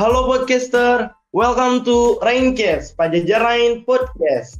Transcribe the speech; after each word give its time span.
Halo 0.00 0.24
podcaster, 0.24 1.12
welcome 1.36 1.84
to 1.84 2.16
Raincast, 2.24 2.96
Pajajaran 2.96 3.84
Podcast. 3.84 4.56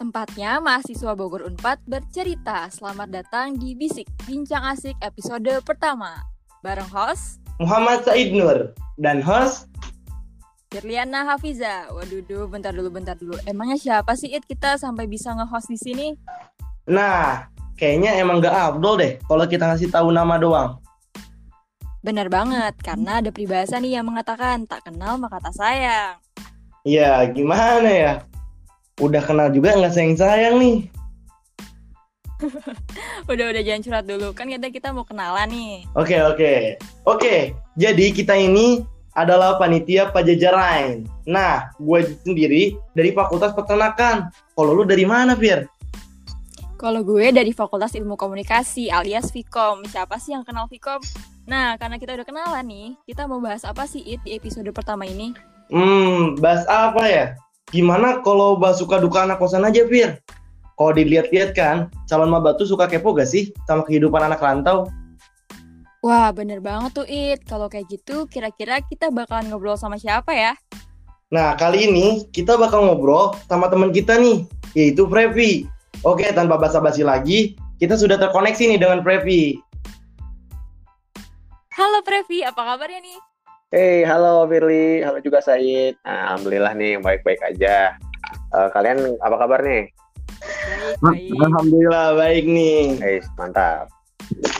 Tempatnya 0.00 0.56
mahasiswa 0.56 1.12
Bogor 1.12 1.44
Unpad 1.44 1.84
bercerita. 1.84 2.64
Selamat 2.72 3.12
datang 3.12 3.60
di 3.60 3.76
Bisik, 3.76 4.08
Bincang 4.24 4.64
Asik 4.64 4.96
episode 5.04 5.52
pertama. 5.68 6.16
Bareng 6.64 6.88
host 6.88 7.44
Muhammad 7.60 8.08
Said 8.08 8.32
Nur 8.32 8.72
dan 8.96 9.20
host 9.20 9.68
Firliana 10.72 11.28
Hafiza. 11.28 11.92
Waduh, 11.92 12.48
bentar 12.48 12.72
dulu, 12.72 12.88
bentar 12.88 13.20
dulu. 13.20 13.36
Emangnya 13.44 13.76
siapa 13.76 14.16
sih 14.16 14.32
It 14.32 14.48
kita 14.48 14.80
sampai 14.80 15.04
bisa 15.12 15.36
nge-host 15.36 15.68
di 15.68 15.76
sini? 15.76 16.08
Nah, 16.88 17.52
kayaknya 17.76 18.16
emang 18.16 18.40
gak 18.40 18.80
abdol 18.80 18.96
deh 18.96 19.20
kalau 19.28 19.44
kita 19.44 19.68
ngasih 19.68 19.92
tahu 19.92 20.08
nama 20.08 20.40
doang. 20.40 20.80
Bener 22.02 22.26
banget, 22.26 22.74
karena 22.82 23.22
ada 23.22 23.30
peribahasa 23.30 23.78
nih 23.78 24.02
yang 24.02 24.10
mengatakan 24.10 24.66
tak 24.66 24.90
kenal 24.90 25.22
maka 25.22 25.38
tak 25.38 25.54
sayang. 25.54 26.18
Ya, 26.82 27.22
gimana 27.30 27.86
ya? 27.86 28.12
Udah 28.98 29.22
kenal 29.22 29.54
juga 29.54 29.78
nggak 29.78 29.94
sayang-sayang 29.94 30.58
nih. 30.58 30.78
Udah, 33.30 33.54
udah 33.54 33.62
jangan 33.62 33.82
curhat 33.86 34.06
dulu. 34.10 34.34
Kan 34.34 34.50
kita 34.50 34.66
kita 34.74 34.90
mau 34.90 35.06
kenalan 35.06 35.46
nih. 35.46 35.86
Oke, 35.94 36.18
oke. 36.18 36.74
Oke, 37.06 37.54
jadi 37.78 38.10
kita 38.10 38.34
ini 38.34 38.82
adalah 39.14 39.62
panitia 39.62 40.10
pajajaran. 40.10 41.06
Nah, 41.22 41.70
gue 41.78 42.18
sendiri 42.26 42.74
dari 42.98 43.14
Fakultas 43.14 43.54
Peternakan. 43.54 44.34
Kalau 44.58 44.74
lu 44.74 44.82
dari 44.82 45.06
mana, 45.06 45.38
Fir? 45.38 45.70
Kalau 46.82 47.06
gue 47.06 47.30
dari 47.30 47.54
Fakultas 47.54 47.94
Ilmu 47.94 48.18
Komunikasi 48.18 48.90
alias 48.90 49.30
Vkom. 49.30 49.86
Siapa 49.86 50.18
sih 50.18 50.34
yang 50.34 50.42
kenal 50.42 50.66
Vkom? 50.66 50.98
Nah, 51.42 51.74
karena 51.74 51.98
kita 51.98 52.14
udah 52.14 52.26
kenalan 52.26 52.66
nih, 52.70 52.88
kita 53.02 53.26
mau 53.26 53.42
bahas 53.42 53.66
apa 53.66 53.82
sih 53.82 53.98
It 54.06 54.22
di 54.22 54.38
episode 54.38 54.70
pertama 54.70 55.02
ini? 55.02 55.34
Hmm, 55.74 56.38
bahas 56.38 56.62
apa 56.70 57.02
ya? 57.10 57.26
Gimana 57.74 58.22
kalau 58.22 58.54
bahas 58.54 58.78
suka 58.78 59.02
duka 59.02 59.26
anak 59.26 59.42
kosan 59.42 59.66
aja, 59.66 59.82
Fir? 59.90 60.22
Kalau 60.78 60.92
dilihat-lihat 60.94 61.50
kan, 61.58 61.90
calon 62.06 62.30
maba 62.30 62.54
tuh 62.54 62.70
suka 62.70 62.86
kepo 62.86 63.10
gak 63.14 63.26
sih 63.26 63.50
sama 63.66 63.82
kehidupan 63.82 64.22
anak 64.22 64.38
rantau? 64.38 64.86
Wah, 66.02 66.30
bener 66.30 66.62
banget 66.62 66.90
tuh 66.94 67.06
It. 67.10 67.42
Kalau 67.46 67.66
kayak 67.66 67.90
gitu, 67.90 68.26
kira-kira 68.30 68.78
kita 68.82 69.10
bakalan 69.10 69.50
ngobrol 69.50 69.74
sama 69.74 69.98
siapa 69.98 70.34
ya? 70.34 70.54
Nah, 71.34 71.58
kali 71.58 71.90
ini 71.90 72.28
kita 72.30 72.54
bakal 72.54 72.86
ngobrol 72.86 73.34
sama 73.50 73.66
teman 73.66 73.90
kita 73.90 74.14
nih, 74.18 74.46
yaitu 74.78 75.10
Previ. 75.10 75.66
Oke, 76.06 76.26
tanpa 76.34 76.58
basa-basi 76.58 77.02
lagi, 77.02 77.54
kita 77.82 77.98
sudah 77.98 78.18
terkoneksi 78.18 78.74
nih 78.74 78.78
dengan 78.78 79.02
Previ. 79.02 79.58
Halo 81.72 82.04
Previ, 82.04 82.44
apa 82.44 82.68
kabarnya 82.68 83.00
nih? 83.00 83.18
Hey, 83.72 84.04
halo 84.04 84.44
Firly, 84.44 85.00
halo 85.00 85.24
juga 85.24 85.40
Said. 85.40 85.96
Nah, 86.04 86.28
Alhamdulillah 86.28 86.76
nih, 86.76 87.00
baik-baik 87.00 87.40
aja. 87.40 87.96
Uh, 88.52 88.68
kalian 88.76 89.16
apa 89.24 89.40
kabar 89.40 89.64
nih? 89.64 89.88
Baik, 91.00 91.32
baik. 91.32 91.32
Alhamdulillah 91.32 92.06
baik 92.20 92.44
nih. 92.44 93.00
Hey, 93.00 93.16
mantap. 93.40 93.88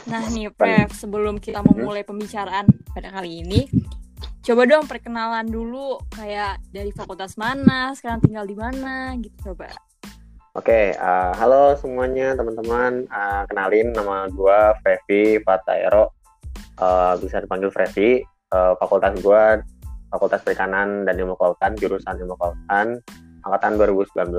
Nah 0.08 0.24
nih 0.32 0.48
Prev, 0.56 0.88
sebelum 0.96 1.36
kita 1.36 1.60
memulai 1.60 2.00
pembicaraan 2.00 2.64
pada 2.96 3.12
kali 3.12 3.44
ini, 3.44 3.68
coba 4.40 4.64
dong 4.64 4.88
perkenalan 4.88 5.44
dulu 5.52 6.00
kayak 6.16 6.64
dari 6.72 6.96
fakultas 6.96 7.36
mana, 7.36 7.92
sekarang 7.92 8.24
tinggal 8.24 8.48
di 8.48 8.56
mana 8.56 9.12
gitu 9.20 9.52
coba. 9.52 9.68
Oke, 10.56 10.96
uh, 10.96 11.36
halo 11.36 11.76
semuanya 11.76 12.32
teman-teman. 12.40 13.04
Uh, 13.12 13.44
kenalin 13.52 13.92
nama 13.92 14.32
gua 14.32 14.72
Frevi 14.80 15.36
Fataero. 15.44 16.21
Uh, 16.80 17.14
bisa 17.20 17.42
dipanggil 17.42 17.68
Frevi. 17.68 18.24
Uh, 18.52 18.76
fakultas 18.76 19.16
gua 19.24 19.60
Fakultas 20.12 20.44
Perikanan 20.44 21.08
dan 21.08 21.16
Ilmu 21.16 21.40
Kelautan, 21.40 21.72
jurusan 21.80 22.20
Ilmu 22.20 22.36
Kelautan, 22.36 23.00
angkatan 23.48 23.72
2019. 23.80 24.36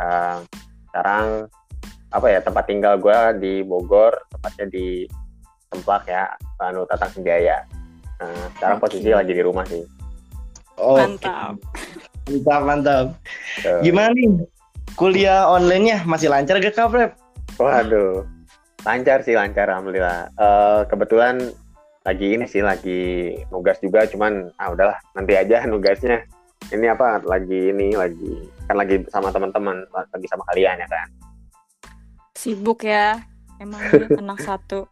Uh, 0.00 0.40
sekarang 0.88 1.48
apa 2.08 2.26
ya 2.32 2.40
tempat 2.40 2.64
tinggal 2.64 2.96
gua 2.96 3.36
di 3.36 3.60
Bogor, 3.60 4.16
tepatnya 4.32 4.66
di 4.72 5.04
Templak 5.68 6.08
ya, 6.08 6.32
Anu 6.62 6.88
Tatang 6.88 7.12
Senjaya. 7.12 7.60
Nah, 8.16 8.48
sekarang 8.56 8.78
Oke. 8.80 8.84
posisi 8.88 9.10
lagi 9.12 9.32
di 9.36 9.42
rumah 9.44 9.66
sih. 9.68 9.84
Oh, 10.80 10.96
Mantap. 10.96 11.56
mantap, 12.28 12.62
mantap. 12.64 13.06
Tuh. 13.60 13.80
Gimana 13.84 14.12
nih? 14.12 14.44
Kuliah 14.96 15.44
online-nya 15.48 16.08
masih 16.08 16.32
lancar 16.32 16.56
gak, 16.56 16.72
Kak, 16.72 16.88
Prep? 16.88 17.10
Waduh, 17.60 18.24
lancar 18.86 19.18
sih 19.26 19.34
lancar 19.34 19.66
alhamdulillah. 19.66 20.30
Eh, 20.30 20.80
kebetulan 20.86 21.42
lagi 22.06 22.38
ini 22.38 22.46
sih 22.46 22.62
lagi 22.62 23.34
nugas 23.50 23.82
juga, 23.82 24.06
cuman 24.06 24.54
ah 24.62 24.70
udahlah 24.70 24.96
nanti 25.18 25.34
aja 25.34 25.66
nugasnya. 25.66 26.22
Ini 26.70 26.94
apa 26.94 27.20
lagi 27.26 27.74
ini 27.74 27.98
lagi 27.98 28.46
kan 28.70 28.78
lagi 28.78 29.02
sama 29.10 29.34
teman-teman 29.34 29.82
lagi 29.90 30.26
sama 30.30 30.46
kalian 30.54 30.78
ya 30.78 30.88
kan. 30.88 31.08
Sibuk 32.38 32.86
ya, 32.86 33.18
emang 33.58 33.82
dia 33.90 34.06
anak 34.22 34.40
satu. 34.46 34.86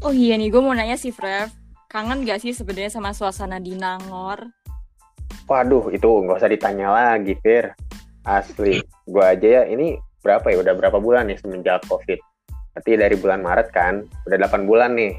Oh 0.00 0.16
iya 0.16 0.40
nih, 0.40 0.48
gue 0.48 0.64
mau 0.64 0.72
nanya 0.72 0.96
sih 0.96 1.12
Prev, 1.12 1.52
kangen 1.92 2.24
gak 2.24 2.40
sih 2.40 2.56
sebenarnya 2.56 2.88
sama 2.88 3.12
suasana 3.12 3.60
di 3.60 3.76
Nangor? 3.76 4.48
Waduh 5.44 5.92
itu 5.92 6.08
nggak 6.08 6.40
usah 6.40 6.48
ditanya 6.48 6.88
lagi 6.88 7.36
Fir. 7.44 7.76
Asli, 8.20 8.84
gua 9.08 9.32
aja 9.32 9.60
ya 9.60 9.62
ini 9.66 9.96
berapa 10.20 10.44
ya 10.52 10.60
udah 10.60 10.74
berapa 10.76 11.00
bulan 11.00 11.28
nih 11.28 11.40
semenjak 11.40 11.82
covid. 11.88 12.20
Berarti 12.74 12.92
dari 12.96 13.16
bulan 13.18 13.40
Maret 13.42 13.68
kan, 13.74 14.06
udah 14.26 14.36
8 14.46 14.68
bulan 14.68 14.94
nih. 14.94 15.18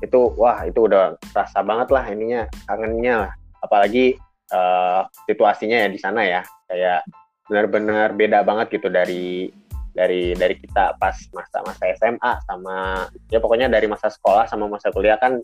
Itu 0.00 0.32
wah 0.38 0.62
itu 0.64 0.86
udah 0.86 1.18
rasa 1.34 1.60
banget 1.60 1.88
lah 1.90 2.04
ininya 2.08 2.42
kangennya 2.70 3.14
lah. 3.28 3.32
Apalagi 3.60 4.14
eh, 4.52 5.00
situasinya 5.26 5.86
ya 5.86 5.88
di 5.90 5.98
sana 6.00 6.20
ya 6.24 6.42
kayak 6.68 7.02
benar-benar 7.48 8.12
beda 8.12 8.44
banget 8.44 8.78
gitu 8.78 8.92
dari 8.92 9.48
dari 9.96 10.36
dari 10.36 10.54
kita 10.54 10.94
pas 11.00 11.16
masa-masa 11.34 11.82
SMA 11.98 12.32
sama 12.46 13.08
ya 13.32 13.42
pokoknya 13.42 13.66
dari 13.66 13.90
masa 13.90 14.12
sekolah 14.12 14.46
sama 14.46 14.70
masa 14.70 14.94
kuliah 14.94 15.18
kan 15.18 15.42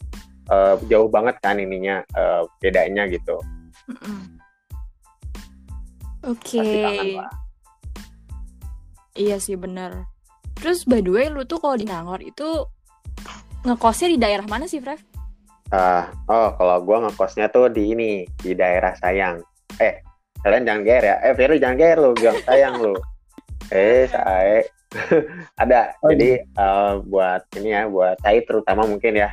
eh, 0.53 0.75
jauh 0.87 1.11
banget 1.11 1.37
kan 1.43 1.59
ininya 1.59 2.05
eh, 2.15 2.43
bedanya 2.63 3.11
gitu. 3.11 3.41
Oke. 6.25 6.65
Lah. 7.21 7.29
Iya 9.15 9.37
sih 9.43 9.59
bener. 9.61 10.14
Terus 10.59 10.87
by 10.87 11.03
the 11.03 11.13
way 11.13 11.27
lu 11.29 11.43
tuh 11.45 11.59
kalau 11.59 11.77
di 11.77 11.87
Nangor 11.87 12.21
itu 12.23 12.67
ngekosnya 13.65 14.09
di 14.15 14.19
daerah 14.21 14.47
mana 14.47 14.69
sih, 14.69 14.79
Frev? 14.79 15.01
Ah, 15.73 16.13
oh 16.29 16.53
kalau 16.55 16.79
gua 16.85 17.09
ngekosnya 17.09 17.49
tuh 17.49 17.73
di 17.73 17.97
ini 17.97 18.29
di 18.39 18.53
daerah 18.53 18.93
sayang. 19.01 19.41
Eh, 19.81 20.05
kalian 20.45 20.69
jangan 20.69 20.83
ger 20.85 21.03
ya. 21.03 21.17
Eh, 21.25 21.35
Firly 21.35 21.59
jangan 21.59 21.77
ger 21.81 21.97
lu, 21.99 22.11
bilang 22.15 22.39
sayang 22.45 22.75
lu. 22.79 22.95
Eh, 23.73 24.05
saya 24.13 24.61
ada. 25.63 25.97
Oh, 26.05 26.13
Jadi 26.13 26.39
eh, 26.45 26.93
buat 27.09 27.43
ini 27.59 27.69
ya, 27.73 27.89
buat 27.89 28.21
saya 28.21 28.39
terutama 28.45 28.85
mungkin 28.85 29.19
ya 29.19 29.33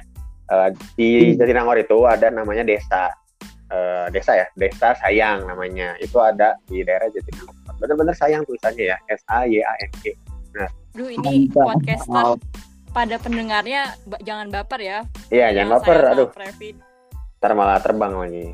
eh, 0.49 0.69
di 0.95 1.35
Jatinangor 1.35 1.77
itu 1.77 2.07
ada 2.07 2.31
namanya 2.31 2.63
desa. 2.63 3.11
Eh, 3.71 4.07
desa 4.15 4.39
ya, 4.39 4.47
desa 4.55 4.95
sayang 5.03 5.45
namanya. 5.45 5.99
Itu 5.99 6.17
ada 6.23 6.55
di 6.65 6.81
daerah 6.81 7.11
Jatinangor. 7.11 7.53
Bener-bener 7.77 8.15
sayang 8.15 8.47
tulisannya 8.47 8.95
ya, 8.95 8.97
S 9.11 9.21
A 9.27 9.43
Y 9.45 9.59
A 9.59 9.73
N 9.83 9.91
G. 9.99 10.15
Duh, 10.91 11.07
ini 11.07 11.47
Mantap. 11.47 11.65
podcaster 11.65 12.25
pada 12.91 13.15
pendengarnya 13.23 13.95
jangan 14.27 14.51
baper 14.51 14.79
ya. 14.83 14.99
Iya, 15.31 15.55
jangan 15.55 15.79
baper. 15.79 15.99
Aduh, 16.11 16.27
ntar 17.39 17.51
malah 17.55 17.79
terbang 17.79 18.13
lagi. 18.13 18.45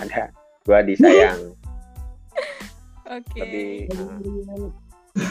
ada 0.00 0.32
gua 0.64 0.80
disayang. 0.80 1.52
Oke. 3.16 3.36
Lebih 3.36 3.70
eh, 3.92 4.68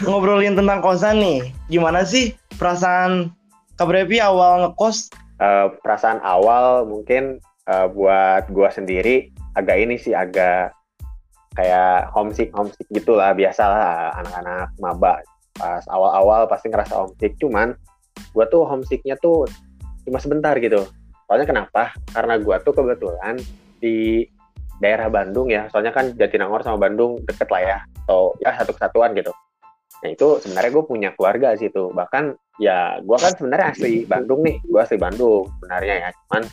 Ngobrolin 0.05 0.55
tentang 0.55 0.79
kosan 0.79 1.19
nih. 1.19 1.51
Gimana 1.67 2.05
sih 2.05 2.37
perasaan 2.55 3.33
Kak 3.75 3.89
Previ 3.89 4.21
awal 4.21 4.69
ngekos? 4.69 5.09
eh, 5.41 5.67
perasaan 5.81 6.21
awal 6.23 6.85
mungkin 6.87 7.41
eh, 7.67 7.87
buat 7.91 8.47
gua 8.53 8.69
sendiri 8.69 9.33
agak 9.57 9.77
ini 9.81 9.95
sih 9.99 10.13
agak 10.13 10.73
kayak 11.53 12.09
homesick 12.09 12.49
homesick 12.53 12.89
gitulah 12.89 13.29
biasalah 13.37 14.09
anak-anak 14.17 14.73
maba 14.81 15.21
pas 15.53 15.85
awal-awal 15.89 16.49
pasti 16.49 16.69
ngerasa 16.73 16.93
homesick 16.97 17.37
cuman 17.37 17.77
gua 18.33 18.45
tuh 18.49 18.65
homesicknya 18.65 19.17
tuh 19.21 19.45
cuma 20.03 20.19
sebentar 20.19 20.57
gitu. 20.59 20.85
Soalnya 21.29 21.47
kenapa? 21.47 21.93
Karena 22.11 22.37
gua 22.41 22.59
tuh 22.59 22.75
kebetulan 22.75 23.39
di 23.79 24.27
daerah 24.83 25.07
Bandung 25.07 25.47
ya. 25.47 25.71
Soalnya 25.71 25.95
kan 25.95 26.11
Jatinangor 26.19 26.59
sama 26.65 26.89
Bandung 26.89 27.21
deket 27.23 27.47
lah 27.47 27.61
ya. 27.61 27.77
Atau 28.03 28.35
ya 28.43 28.51
satu 28.59 28.75
kesatuan 28.75 29.15
gitu. 29.15 29.31
Nah 30.03 30.09
itu 30.11 30.27
sebenarnya 30.43 30.71
gue 30.75 30.83
punya 30.83 31.09
keluarga 31.15 31.55
sih 31.55 31.71
tuh 31.71 31.95
bahkan 31.95 32.35
ya 32.59 32.99
gue 32.99 33.17
kan 33.19 33.31
sebenarnya 33.39 33.71
asli 33.71 34.03
Bandung 34.03 34.43
nih. 34.43 34.59
Gue 34.67 34.81
asli 34.83 34.99
Bandung 34.99 35.47
sebenarnya 35.59 35.95
ya. 36.03 36.09
Cuman 36.27 36.43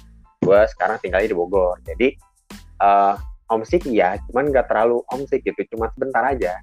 gue 0.46 0.60
sekarang 0.76 0.96
tinggalnya 1.02 1.28
di 1.30 1.36
Bogor. 1.36 1.74
Jadi 1.82 2.08
eh, 2.80 3.14
homesick 3.50 3.82
ya 3.90 4.14
cuman 4.30 4.54
nggak 4.54 4.70
terlalu 4.70 5.02
homesick 5.10 5.42
gitu. 5.42 5.74
Cuma 5.74 5.90
sebentar 5.90 6.22
aja 6.22 6.54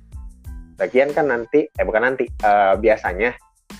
bagian 0.77 1.09
kan 1.11 1.27
nanti 1.27 1.65
eh 1.65 1.83
bukan 1.85 2.13
nanti 2.13 2.29
eh, 2.29 2.73
biasanya 2.77 3.33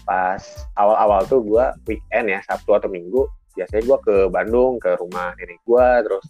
pas 0.03 0.41
awal-awal 0.75 1.23
tuh 1.29 1.39
gue 1.45 1.65
weekend 1.87 2.27
ya 2.33 2.39
Sabtu 2.43 2.75
atau 2.75 2.89
Minggu 2.91 3.23
biasanya 3.57 3.83
gue 3.85 3.97
ke 4.05 4.15
Bandung 4.29 4.77
ke 4.77 4.93
rumah 5.01 5.33
nenek 5.37 5.61
gue 5.65 5.87
terus 6.05 6.25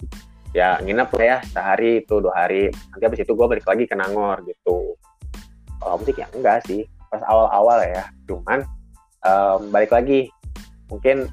ya 0.55 0.79
nginep 0.79 1.09
lah 1.11 1.25
ya 1.25 1.37
sehari 1.51 1.91
itu 2.01 2.23
dua 2.23 2.33
hari. 2.33 2.71
Nanti 2.71 3.03
habis 3.03 3.21
itu 3.21 3.33
gue 3.35 3.47
balik 3.47 3.67
lagi 3.67 3.83
ke 3.83 3.95
Nangor 3.99 4.41
gitu. 4.47 4.95
Kalau 5.77 5.95
musik 5.99 6.17
ya 6.17 6.27
enggak 6.31 6.63
sih 6.65 6.87
pas 7.11 7.21
awal-awal 7.27 7.83
ya. 7.83 8.07
Cuman 8.25 8.63
em, 9.27 9.59
balik 9.69 9.91
lagi 9.91 10.31
mungkin 10.87 11.27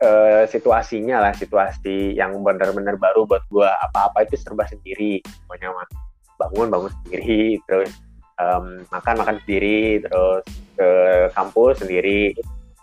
eh, 0.00 0.48
situasinya 0.48 1.20
lah 1.28 1.32
situasi 1.36 2.16
yang 2.16 2.40
benar-benar 2.40 2.96
baru 2.96 3.28
buat 3.28 3.44
gue 3.52 3.68
apa-apa 3.68 4.24
itu 4.24 4.40
serba 4.40 4.64
sendiri 4.66 5.20
pokoknya 5.46 5.70
mah. 5.70 5.88
Bangun 6.34 6.66
bangun 6.72 6.90
sendiri 7.04 7.60
terus 7.68 7.92
em, 8.40 8.64
makan 8.88 9.14
makan 9.20 9.36
sendiri 9.44 10.02
terus 10.02 10.42
ke 10.74 10.90
kampus 11.34 11.82
sendiri 11.82 12.34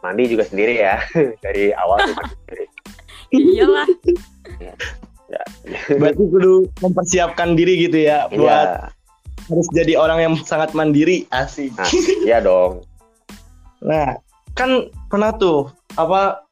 mandi 0.01 0.24
juga 0.31 0.44
sendiri 0.48 0.74
ya 0.81 0.98
dari 1.45 1.71
awal 1.75 2.00
sendiri 2.03 2.65
Iyalah. 3.31 3.88
Berarti 6.01 6.24
kudu 6.27 6.68
mempersiapkan 6.83 7.56
diri 7.56 7.88
gitu 7.88 8.03
ya 8.03 8.27
buat 8.27 8.92
iya 8.92 9.00
harus 9.51 9.68
jadi 9.75 10.00
orang 10.00 10.19
yang 10.19 10.33
sangat 10.44 10.71
mandiri 10.71 11.27
asik. 11.33 11.75
nah, 11.75 11.88
iya 12.24 12.39
dong 12.39 12.83
Nah, 13.81 14.13
kan 14.53 14.94
pernah 15.09 15.33
tuh 15.33 15.74
apa 15.98 16.45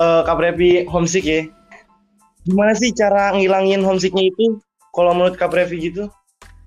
Kak 0.00 0.34
Previ 0.34 0.82
homesick 0.90 1.22
ya. 1.22 1.46
Gimana 2.42 2.74
sih 2.74 2.90
cara 2.90 3.30
ngilangin 3.36 3.86
homesicknya 3.86 4.26
itu? 4.26 4.58
Kalau 4.90 5.14
menurut 5.14 5.38
Kak 5.38 5.54
Previ 5.54 5.92
gitu? 5.92 6.10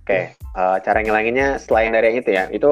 Oke, 0.03 0.35
eh, 0.35 0.77
cara 0.83 0.99
ngilanginnya 0.99 1.63
selain 1.63 1.95
dari 1.95 2.11
yang 2.11 2.17
itu 2.19 2.29
ya, 2.35 2.43
itu 2.51 2.71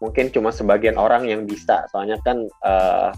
mungkin 0.00 0.32
cuma 0.32 0.48
sebagian 0.48 0.96
orang 0.96 1.28
yang 1.28 1.44
bisa. 1.44 1.84
Soalnya 1.92 2.16
kan 2.24 2.48
eh, 2.48 3.10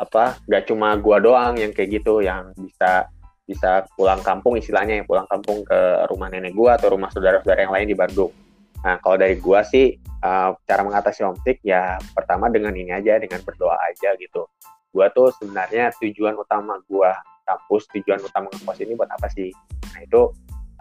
apa, 0.00 0.40
gak 0.48 0.72
cuma 0.72 0.96
gua 0.96 1.20
doang 1.20 1.60
yang 1.60 1.76
kayak 1.76 2.00
gitu, 2.00 2.24
yang 2.24 2.48
bisa 2.56 3.12
bisa 3.44 3.84
pulang 3.92 4.24
kampung 4.24 4.56
istilahnya 4.56 5.04
yang 5.04 5.06
pulang 5.06 5.28
kampung 5.28 5.60
ke 5.68 6.08
rumah 6.08 6.32
nenek 6.32 6.56
gua 6.56 6.80
atau 6.80 6.96
rumah 6.96 7.12
saudara-saudara 7.12 7.68
yang 7.68 7.74
lain 7.76 7.92
di 7.92 7.96
Bandung. 7.98 8.32
Nah, 8.80 8.96
kalau 9.04 9.20
dari 9.20 9.36
gua 9.36 9.60
sih 9.68 9.92
eh, 10.00 10.50
cara 10.64 10.80
mengatasi 10.80 11.28
homesick 11.28 11.60
ya 11.60 12.00
pertama 12.16 12.48
dengan 12.48 12.72
ini 12.72 12.88
aja, 12.88 13.20
dengan 13.20 13.44
berdoa 13.44 13.76
aja 13.84 14.16
gitu. 14.16 14.48
Gua 14.96 15.12
tuh 15.12 15.28
sebenarnya 15.36 15.92
tujuan 16.00 16.40
utama 16.40 16.80
gua 16.88 17.12
kampus, 17.44 17.84
tujuan 17.92 18.16
utama 18.24 18.48
ngekos 18.48 18.80
ini 18.80 18.96
buat 18.96 19.12
apa 19.12 19.28
sih? 19.28 19.52
Nah, 19.92 20.00
itu 20.08 20.32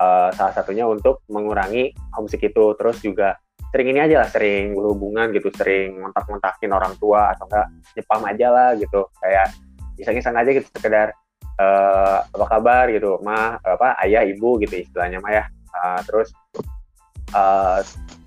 eh, 0.01 0.29
salah 0.33 0.53
satunya 0.53 0.89
untuk 0.89 1.21
mengurangi 1.29 1.93
homesick 2.17 2.49
itu. 2.49 2.73
Terus 2.77 2.97
juga 3.05 3.37
sering 3.71 3.93
ini 3.95 3.99
aja 4.03 4.25
lah 4.25 4.29
sering 4.29 4.75
berhubungan 4.75 5.31
gitu 5.31 5.47
sering 5.55 6.01
ngontak-ngontakin 6.01 6.71
orang 6.75 6.93
tua 6.99 7.31
atau 7.31 7.47
enggak 7.47 7.67
nyepam 7.95 8.21
aja 8.25 8.47
lah 8.49 8.69
gitu. 8.75 9.01
Kayak 9.21 9.47
iseng-iseng 10.01 10.35
aja 10.35 10.49
gitu 10.49 10.67
sekedar 10.73 11.07
eh, 11.61 12.17
apa 12.25 12.45
kabar 12.49 12.89
gitu 12.89 13.21
mah 13.21 13.61
apa 13.61 13.95
ayah 14.07 14.25
ibu 14.25 14.57
gitu 14.65 14.81
istilahnya 14.81 15.21
mah 15.21 15.31
ya. 15.31 15.43
Eh, 15.71 15.99
terus 16.09 16.29
eh 17.31 17.79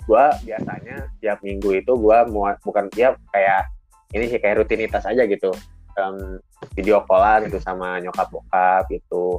gua 0.04 0.36
biasanya 0.44 1.08
tiap 1.20 1.40
minggu 1.40 1.80
itu 1.80 1.92
mau 1.96 2.52
bukan 2.60 2.86
tiap 2.92 3.16
kayak 3.32 3.72
ini 4.14 4.30
sih 4.30 4.38
kayak 4.38 4.64
rutinitas 4.64 5.04
aja 5.04 5.26
gitu. 5.26 5.50
Em, 5.94 6.42
video 6.74 7.06
callan 7.06 7.46
gitu 7.46 7.62
sama 7.62 8.02
nyokap 8.02 8.26
bokap 8.32 8.88
gitu 8.90 9.38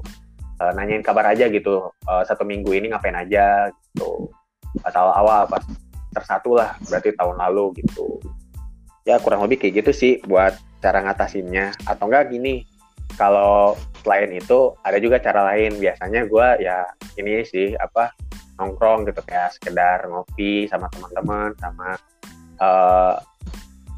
Eh, 0.56 0.72
nanyain 0.72 1.04
kabar 1.04 1.36
aja 1.36 1.52
gitu 1.52 1.92
Eh, 2.08 2.24
satu 2.24 2.48
minggu 2.48 2.72
ini 2.72 2.88
ngapain 2.88 3.16
aja 3.16 3.68
gitu. 3.92 4.32
Pas 4.80 4.96
awal-awal 4.96 5.52
pas 5.52 5.64
tersatu 6.16 6.56
lah 6.56 6.80
berarti 6.88 7.12
tahun 7.12 7.36
lalu 7.36 7.84
gitu. 7.84 8.24
Ya 9.04 9.20
kurang 9.20 9.44
lebih 9.44 9.60
kayak 9.60 9.84
gitu 9.84 9.92
sih 9.92 10.14
buat 10.24 10.56
cara 10.80 11.04
ngatasinnya. 11.04 11.76
Atau 11.84 12.08
enggak 12.08 12.32
gini 12.32 12.64
kalau 13.20 13.76
selain 14.00 14.32
itu 14.32 14.72
ada 14.86 14.98
juga 15.02 15.20
cara 15.20 15.44
lain. 15.52 15.76
Biasanya 15.76 16.24
gua 16.32 16.56
ya 16.56 16.88
ini 17.20 17.44
sih 17.44 17.76
apa 17.76 18.16
nongkrong 18.56 19.04
gitu 19.12 19.20
kayak 19.28 19.52
sekedar 19.60 20.08
ngopi 20.08 20.72
sama 20.72 20.88
teman-teman 20.88 21.52
sama 21.60 22.00
eh 22.64 23.16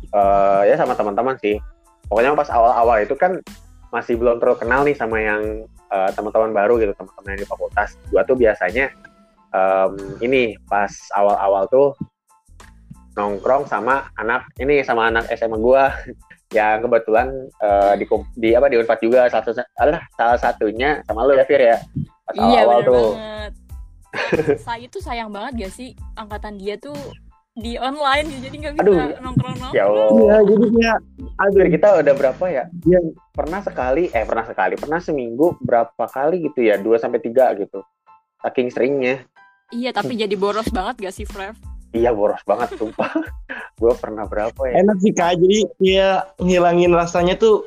eh, 0.10 0.62
ya 0.74 0.75
sama 0.80 0.98
teman-teman 0.98 1.38
sih. 1.38 1.62
Pokoknya 2.10 2.33
pas 2.33 2.50
awal-awal 2.50 3.03
itu 3.03 3.13
kan 3.13 3.38
masih 3.94 4.19
belum 4.19 4.38
terlalu 4.42 4.57
kenal 4.60 4.81
nih 4.84 4.95
sama 4.98 5.18
yang 5.22 5.42
eh, 5.68 6.10
teman-teman 6.13 6.51
baru 6.51 6.75
gitu 6.80 6.92
teman-teman 6.95 7.36
yang 7.36 7.42
di 7.44 7.50
fakultas. 7.50 7.95
Gua 8.12 8.22
tuh 8.28 8.36
biasanya 8.36 8.92
em, 9.56 9.92
ini 10.24 10.56
pas 10.68 10.92
awal-awal 11.16 11.68
tuh 11.72 11.95
nongkrong 13.18 13.66
sama 13.66 14.06
anak 14.22 14.45
ini 14.62 14.86
sama 14.86 15.10
anak 15.10 15.25
SMA 15.34 15.57
gua 15.57 15.89
yang 16.57 16.80
kebetulan 16.86 17.28
eh, 17.63 17.94
di 18.00 18.06
di 18.39 18.50
apa 18.56 18.68
di 18.72 18.75
Unpad 18.80 19.00
juga. 19.04 19.28
Salah 19.31 19.45
satu 19.45 19.63
adalah 19.80 20.01
salah 20.16 20.39
satunya 20.39 20.89
sama 21.07 21.28
lu 21.28 21.36
ya 21.36 21.44
Fir 21.48 21.62
ya? 21.63 21.78
Pas 22.28 22.36
Iya 22.36 22.62
awal-awal 22.63 22.80
bener 22.80 22.88
tuh. 22.88 23.10
banget. 23.16 23.54
Saya 24.68 24.86
tuh 24.89 25.01
sayang 25.04 25.30
banget 25.30 25.68
gak 25.68 25.74
sih? 25.75 25.94
Angkatan 26.16 26.57
dia 26.57 26.75
tuh 26.80 26.95
di 27.57 27.74
online 27.75 28.25
gitu, 28.30 28.39
jadi 28.44 28.56
nggak 28.56 28.74
bisa 28.75 28.83
Aduh, 28.83 28.95
nongkrong-nongkrong. 29.18 29.74
ya 29.74 29.83
Allah 29.83 30.07
Iya, 30.13 30.38
jadi 30.45 30.65
kayak 30.71 30.98
aduh 31.38 31.68
kita 31.68 31.88
udah 31.98 32.13
berapa 32.15 32.45
ya 32.48 32.63
Iya. 32.83 33.00
pernah 33.31 33.59
sekali 33.59 34.04
eh 34.09 34.24
pernah 34.24 34.45
sekali 34.45 34.74
pernah 34.75 35.00
seminggu 35.00 35.57
berapa 35.59 36.04
kali 36.07 36.38
gitu 36.44 36.62
ya 36.62 36.77
dua 36.77 36.95
sampai 36.95 37.18
tiga 37.18 37.50
gitu 37.54 37.81
saking 38.39 38.69
seringnya 38.69 39.25
Iya, 39.68 39.92
tapi 39.92 40.15
jadi 40.15 40.31
boros 40.33 40.69
banget 40.69 41.01
gak 41.01 41.13
sih, 41.13 41.25
Frev? 41.25 41.57
iya 41.92 42.09
boros 42.09 42.39
banget 42.42 42.71
sumpah 42.74 43.09
gue 43.81 43.94
pernah 43.95 44.24
berapa 44.24 44.62
ya 44.63 44.80
enak 44.80 44.98
sih 44.98 45.12
Kak. 45.12 45.36
Jadi 45.36 45.60
ya 45.80 46.10
ngilangin 46.38 46.92
rasanya 46.92 47.36
tuh 47.36 47.65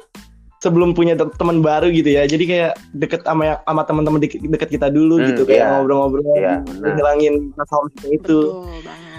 sebelum 0.59 0.93
punya 0.93 1.13
te- 1.15 1.35
teman 1.35 1.61
baru 1.61 1.89
gitu 1.89 2.11
ya. 2.11 2.25
Jadi 2.25 2.45
kayak 2.45 2.73
deket 2.93 3.21
sama 3.23 3.43
yang- 3.49 3.63
sama 3.65 3.83
teman-teman 3.83 4.19
deket, 4.19 4.39
deket 4.41 4.71
kita 4.71 4.87
dulu 4.87 5.17
Hmm, 5.17 5.27
gitu 5.27 5.43
kayak 5.45 5.61
iya. 5.61 5.71
ngobrol-ngobrol. 5.73 6.25
Iya, 6.33 6.55
benar. 6.63 6.89
ngilangin 6.91 7.35
rasa 7.55 7.75
homesick 7.75 8.11
itu. 8.13 8.39
Betul 8.45 8.79
banget. 8.83 9.10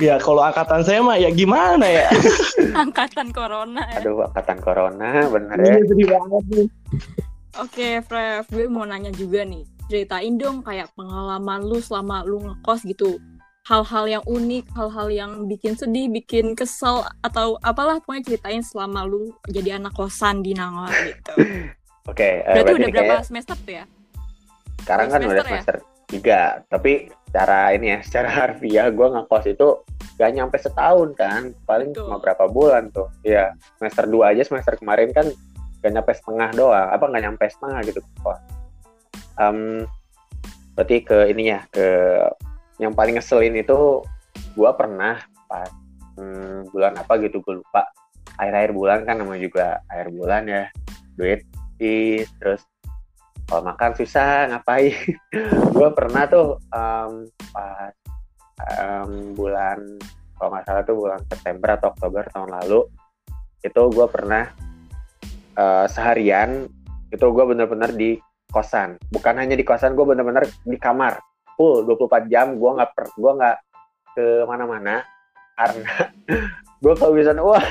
Ya 0.00 0.16
kalau 0.16 0.40
angkatan 0.40 0.80
saya 0.80 1.04
mah 1.04 1.20
ya 1.20 1.28
gimana 1.28 1.84
ya? 1.84 2.08
Angkatan 2.82 3.28
corona 3.28 3.84
ya. 3.92 4.00
aduh 4.00 4.24
angkatan 4.24 4.58
corona 4.58 5.28
bener 5.28 5.56
ya 5.60 5.74
sedih 5.84 6.08
banget 6.08 6.44
nih. 6.48 6.68
Oke, 7.60 8.00
Frev, 8.00 8.48
gue 8.48 8.64
mau 8.64 8.88
nanya 8.88 9.12
juga 9.12 9.44
nih. 9.44 9.60
Ceritain 9.84 10.32
dong 10.34 10.64
kayak 10.64 10.88
pengalaman 10.96 11.60
lu 11.60 11.76
selama 11.78 12.24
lu 12.24 12.40
ngekos 12.40 12.88
gitu. 12.88 13.20
Hal-hal 13.62 14.08
yang 14.08 14.24
unik, 14.24 14.72
hal-hal 14.72 15.06
yang 15.06 15.32
bikin 15.44 15.76
sedih, 15.76 16.08
bikin 16.08 16.56
kesel, 16.56 17.04
atau 17.20 17.60
apalah 17.60 18.00
pokoknya 18.00 18.24
ceritain 18.26 18.64
selama 18.64 19.04
lu 19.04 19.30
jadi 19.46 19.76
anak 19.76 19.92
kosan 19.92 20.40
di 20.40 20.56
Nangor 20.56 20.88
gitu. 20.88 21.34
oke 22.10 22.18
eh, 22.18 22.42
Berarti 22.42 22.72
udah 22.72 22.88
berapa 22.90 23.14
kayak- 23.14 23.26
semester 23.28 23.56
tuh 23.60 23.74
ya? 23.76 23.84
sekarang 24.82 25.06
kan 25.06 25.20
udah 25.20 25.28
semester 25.28 25.44
ya? 25.46 25.50
semester 25.52 25.76
tiga 26.10 26.40
tapi 26.66 26.92
secara 27.32 27.72
ini 27.72 27.96
ya 27.96 27.98
secara 28.04 28.28
harfiah 28.44 28.92
gue 28.92 29.08
ngekos 29.08 29.48
itu 29.48 29.68
gak 30.20 30.36
nyampe 30.36 30.60
setahun 30.60 31.16
kan 31.16 31.56
paling 31.64 31.96
Betul. 31.96 32.04
cuma 32.04 32.20
berapa 32.20 32.44
bulan 32.52 32.92
tuh. 32.92 33.08
Ya 33.24 33.56
semester 33.80 34.04
dua 34.04 34.36
aja 34.36 34.44
semester 34.44 34.76
kemarin 34.76 35.16
kan 35.16 35.32
gak 35.80 35.92
nyampe 35.96 36.12
setengah 36.12 36.52
doang 36.52 36.88
apa 36.92 37.04
gak 37.08 37.24
nyampe 37.24 37.44
setengah 37.48 37.80
gitu 37.88 38.04
kos. 38.20 38.36
Em, 39.40 39.88
berarti 40.76 40.96
ke 41.00 41.32
ini 41.32 41.56
ya 41.56 41.64
ke 41.72 41.88
yang 42.76 42.92
paling 42.92 43.16
ngeselin 43.16 43.56
itu 43.56 44.04
gue 44.52 44.70
pernah 44.76 45.16
pas 45.48 45.72
hmm, 46.20 46.68
bulan 46.68 46.92
apa 47.00 47.16
gitu 47.24 47.40
gue 47.40 47.64
lupa. 47.64 47.88
Akhir-akhir 48.36 48.72
bulan 48.76 48.98
kan 49.08 49.16
namanya 49.24 49.40
juga 49.40 49.66
akhir 49.88 50.12
bulan 50.12 50.44
ya 50.44 50.64
duit 51.16 51.48
terus 52.38 52.62
kalau 53.52 53.68
makan 53.68 53.92
susah 53.92 54.48
ngapain? 54.48 54.96
Gue 55.76 55.88
pernah 55.92 56.24
tuh 56.24 56.56
em, 56.72 57.28
pas 57.52 57.92
em, 58.80 59.36
bulan 59.36 59.76
kalau 60.40 60.56
nggak 60.56 60.64
salah 60.64 60.82
tuh 60.88 60.96
bulan 60.96 61.20
September 61.28 61.76
atau 61.76 61.92
Oktober 61.92 62.24
tahun 62.32 62.48
lalu 62.48 62.80
itu 63.60 63.82
gue 63.92 64.06
pernah 64.08 64.48
eh, 65.54 65.86
seharian 65.86 66.64
itu 67.12 67.26
gue 67.28 67.44
bener-bener 67.44 67.92
di 67.92 68.16
kosan. 68.48 68.96
Bukan 69.12 69.36
hanya 69.36 69.52
di 69.52 69.68
kosan 69.68 69.92
gue 69.92 70.06
bener-bener 70.08 70.48
di 70.64 70.80
kamar. 70.80 71.20
Full 71.60 71.84
24 71.84 72.32
jam 72.32 72.56
gue 72.56 72.70
nggak 72.72 72.90
per 72.96 73.12
gue 73.12 73.32
nggak 73.36 73.56
ke 74.16 74.26
mana-mana 74.48 75.04
karena 75.60 75.92
gue 76.82 76.94
kehabisan 76.96 77.36
uang. 77.36 77.68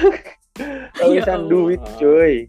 Kehabisan 0.94 1.42
Ya 1.42 1.50
duit 1.50 1.82
cuy 1.98 2.46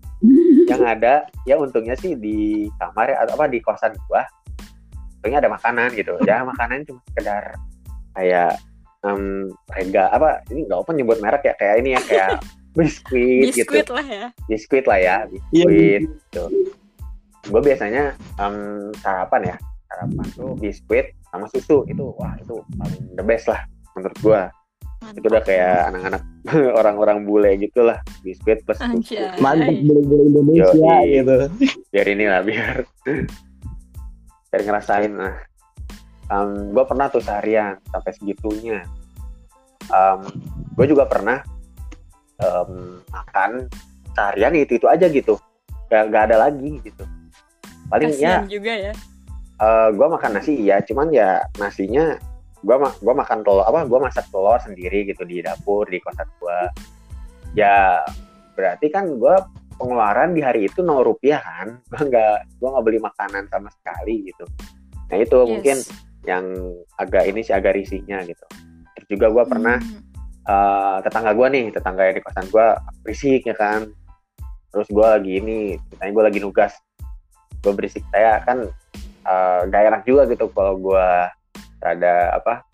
yang 0.71 0.83
ada 0.87 1.27
ya 1.45 1.59
untungnya 1.59 1.99
sih 1.99 2.15
di 2.17 2.71
kamar 2.79 3.13
ya 3.13 3.17
atau 3.27 3.35
apa 3.37 3.51
di 3.51 3.59
kosan 3.59 3.93
gua 4.07 4.25
untungnya 5.19 5.39
ada 5.43 5.51
makanan 5.53 5.89
gitu. 5.99 6.15
Ya 6.27 6.43
makanan 6.51 6.87
cuma 6.87 7.01
sekedar 7.13 7.55
kayak 8.15 8.59
em 9.03 9.51
rega 9.75 10.07
apa 10.15 10.47
ini 10.55 10.71
nggak 10.71 10.79
apa 10.79 10.91
nyebut 10.95 11.19
merek 11.19 11.43
ya 11.43 11.55
kayak 11.59 11.75
ini 11.83 11.91
ya 11.99 12.01
kayak 12.07 12.31
biskuit, 12.79 13.51
Biskuit 13.51 13.83
gitu 13.83 13.93
lah 13.99 14.07
ya. 14.07 14.27
biskuit 14.47 14.85
lah 14.87 14.99
ya 14.99 15.17
Iya, 15.27 15.67
biskuit 15.67 16.03
gitu. 16.07 16.45
Gue 17.51 17.61
biasanya 17.67 18.15
em, 18.39 18.55
sarapan 19.03 19.43
ya. 19.51 19.57
Sarapan 19.91 20.27
tuh 20.39 20.55
biskuit 20.55 21.11
sama 21.33 21.49
susu 21.51 21.83
itu 21.89 22.05
wah 22.21 22.37
itu 22.39 22.61
paling 22.79 23.03
the 23.19 23.25
best 23.25 23.49
lah 23.49 23.65
menurut 23.97 24.17
gua 24.21 24.41
itu 25.11 25.27
udah 25.27 25.43
kayak 25.43 25.91
anak-anak 25.91 26.23
orang-orang 26.81 27.19
bule 27.27 27.51
gitu 27.59 27.83
lah 27.83 27.99
biskuit 28.23 28.63
plus. 28.63 28.79
Mantap 29.43 29.75
bule-bule 29.83 30.23
Indonesia 30.31 30.71
Yoi. 30.79 31.19
gitu. 31.19 31.35
biar 31.91 32.07
inilah 32.07 32.41
biar 32.47 32.77
biar 34.53 34.61
ngerasain 34.63 35.13
nah 35.13 35.35
um, 36.33 36.73
gue 36.73 36.85
pernah 36.87 37.07
tuh 37.13 37.21
seharian 37.21 37.77
sampai 37.93 38.13
segitunya. 38.17 38.87
Um, 39.91 40.25
gue 40.79 40.87
juga 40.89 41.05
pernah 41.11 41.43
um, 42.41 43.03
makan 43.11 43.69
seharian 44.17 44.55
itu 44.57 44.81
itu 44.81 44.87
aja 44.89 45.07
gitu. 45.11 45.37
Gak, 45.93 46.09
gak 46.09 46.33
ada 46.33 46.49
lagi 46.49 46.81
gitu. 46.81 47.05
Paling 47.93 48.15
Kasian 48.17 48.49
ya 48.49 48.49
juga 48.49 48.73
ya. 48.73 48.93
uh, 49.61 49.89
gue 49.93 50.07
makan 50.09 50.31
nasi 50.41 50.57
iya. 50.57 50.81
Cuman 50.81 51.13
ya 51.13 51.45
nasinya 51.61 52.17
gue 52.63 52.77
ma 52.79 52.95
gua 53.03 53.15
makan 53.19 53.43
telur 53.43 53.67
apa 53.67 53.83
gue 53.85 53.99
masak 53.99 54.27
telur 54.31 54.59
sendiri 54.63 55.03
gitu 55.11 55.27
di 55.27 55.43
dapur 55.43 55.83
di 55.91 55.99
kosan 55.99 56.31
gue 56.39 56.59
ya 57.59 58.01
berarti 58.55 58.87
kan 58.89 59.19
gue 59.19 59.35
pengeluaran 59.77 60.31
di 60.37 60.41
hari 60.45 60.71
itu 60.71 60.85
nol 60.85 61.03
rupiah 61.03 61.43
kan? 61.43 61.75
Gue 61.91 62.07
nggak 62.07 62.37
gue 62.61 62.69
nggak 62.71 62.85
beli 62.87 62.99
makanan 63.03 63.51
sama 63.51 63.67
sekali 63.73 64.31
gitu. 64.31 64.45
Nah 65.11 65.17
itu 65.19 65.37
Yes. 65.43 65.49
mungkin 65.51 65.77
yang 66.23 66.45
agak 67.03 67.27
ini 67.27 67.41
sih 67.43 67.51
agak 67.51 67.75
risihnya 67.75 68.23
gitu. 68.23 68.47
Terus 68.95 69.07
juga 69.11 69.27
gue 69.35 69.45
pernah 69.49 69.77
Hmm. 69.83 70.01
eh, 70.43 70.99
tetangga 71.07 71.33
gue 71.35 71.47
nih 71.55 71.65
tetangga 71.71 72.03
yang 72.07 72.17
di 72.19 72.23
kosan 72.23 72.47
gue 72.47 72.67
berisik 73.03 73.43
ya 73.43 73.57
kan? 73.59 73.91
Terus 74.71 74.89
gue 74.91 75.07
lagi 75.07 75.33
ini 75.43 75.59
ceritanya 75.91 76.13
gue 76.15 76.25
lagi 76.31 76.39
nugas. 76.39 76.73
Gue 77.63 77.73
berisik 77.75 78.05
saya 78.15 78.39
kan 78.47 78.71
eh, 79.27 79.61
gak 79.67 79.83
enak 79.89 80.03
juga 80.07 80.31
gitu 80.31 80.47
kalau 80.55 80.79
gue 80.79 81.09
ada 81.83 82.35
apa 82.39 82.65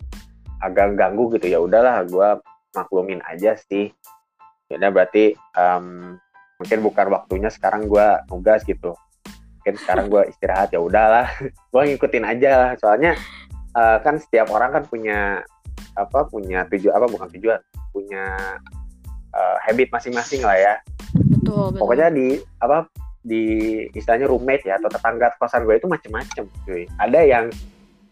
agak 0.61 0.95
ganggu 0.95 1.33
gitu. 1.35 1.49
Ya 1.49 1.59
udahlah 1.59 2.05
gue 2.05 2.29
maklumin 2.77 3.19
aja 3.25 3.57
sih. 3.57 3.91
Ya 4.69 4.77
berarti 4.89 5.33
em, 5.57 6.15
mungkin 6.61 6.79
bukan 6.85 7.07
waktunya 7.09 7.49
sekarang 7.49 7.89
gue 7.89 8.07
nugas 8.29 8.61
gitu. 8.63 8.93
Mungkin 9.59 9.75
sekarang 9.81 10.05
gue 10.07 10.21
istirahat 10.31 10.69
ya 10.71 10.79
udahlah. 10.79 11.27
Gue 11.73 11.81
ngikutin 11.89 12.25
aja 12.25 12.51
lah. 12.55 12.71
Soalnya 12.77 13.17
eh, 13.75 13.97
kan 14.05 14.21
setiap 14.21 14.53
orang 14.53 14.71
kan 14.77 14.83
punya 14.85 15.41
apa 15.97 16.27
punya 16.29 16.63
tujuan 16.69 16.95
apa 16.95 17.07
bukan 17.11 17.27
tujuan 17.35 17.59
punya 17.91 18.55
eh, 19.33 19.57
habit 19.67 19.89
masing-masing 19.91 20.45
lah 20.45 20.57
ya. 20.57 20.75
Betul, 21.17 21.73
betul. 21.73 21.79
pokoknya 21.81 22.07
di 22.13 22.27
apa 22.61 22.85
di 23.19 23.43
istilahnya 23.91 24.31
roommate 24.31 24.63
ya 24.69 24.79
atau 24.79 24.87
tetangga 24.87 25.35
kosan 25.35 25.67
gue 25.67 25.75
itu 25.75 25.87
macem-macem 25.89 26.45
cuy. 26.63 26.87
Ada 27.01 27.19
yang 27.25 27.45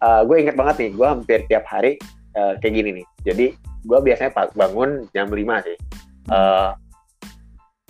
eh, 0.01 0.21
gue 0.25 0.35
inget 0.37 0.55
banget 0.55 0.75
nih 0.85 0.89
gue 0.93 1.07
hampir 1.07 1.39
tiap 1.49 1.65
hari 1.69 1.97
eh, 2.37 2.53
kayak 2.61 2.73
gini 2.73 2.89
nih. 3.01 3.05
Jadi 3.25 3.45
gue 3.87 3.99
biasanya 4.03 4.31
bangun 4.53 5.05
jam 5.15 5.29
5 5.29 5.37
sih. 5.67 5.77
Eh, 6.27 6.71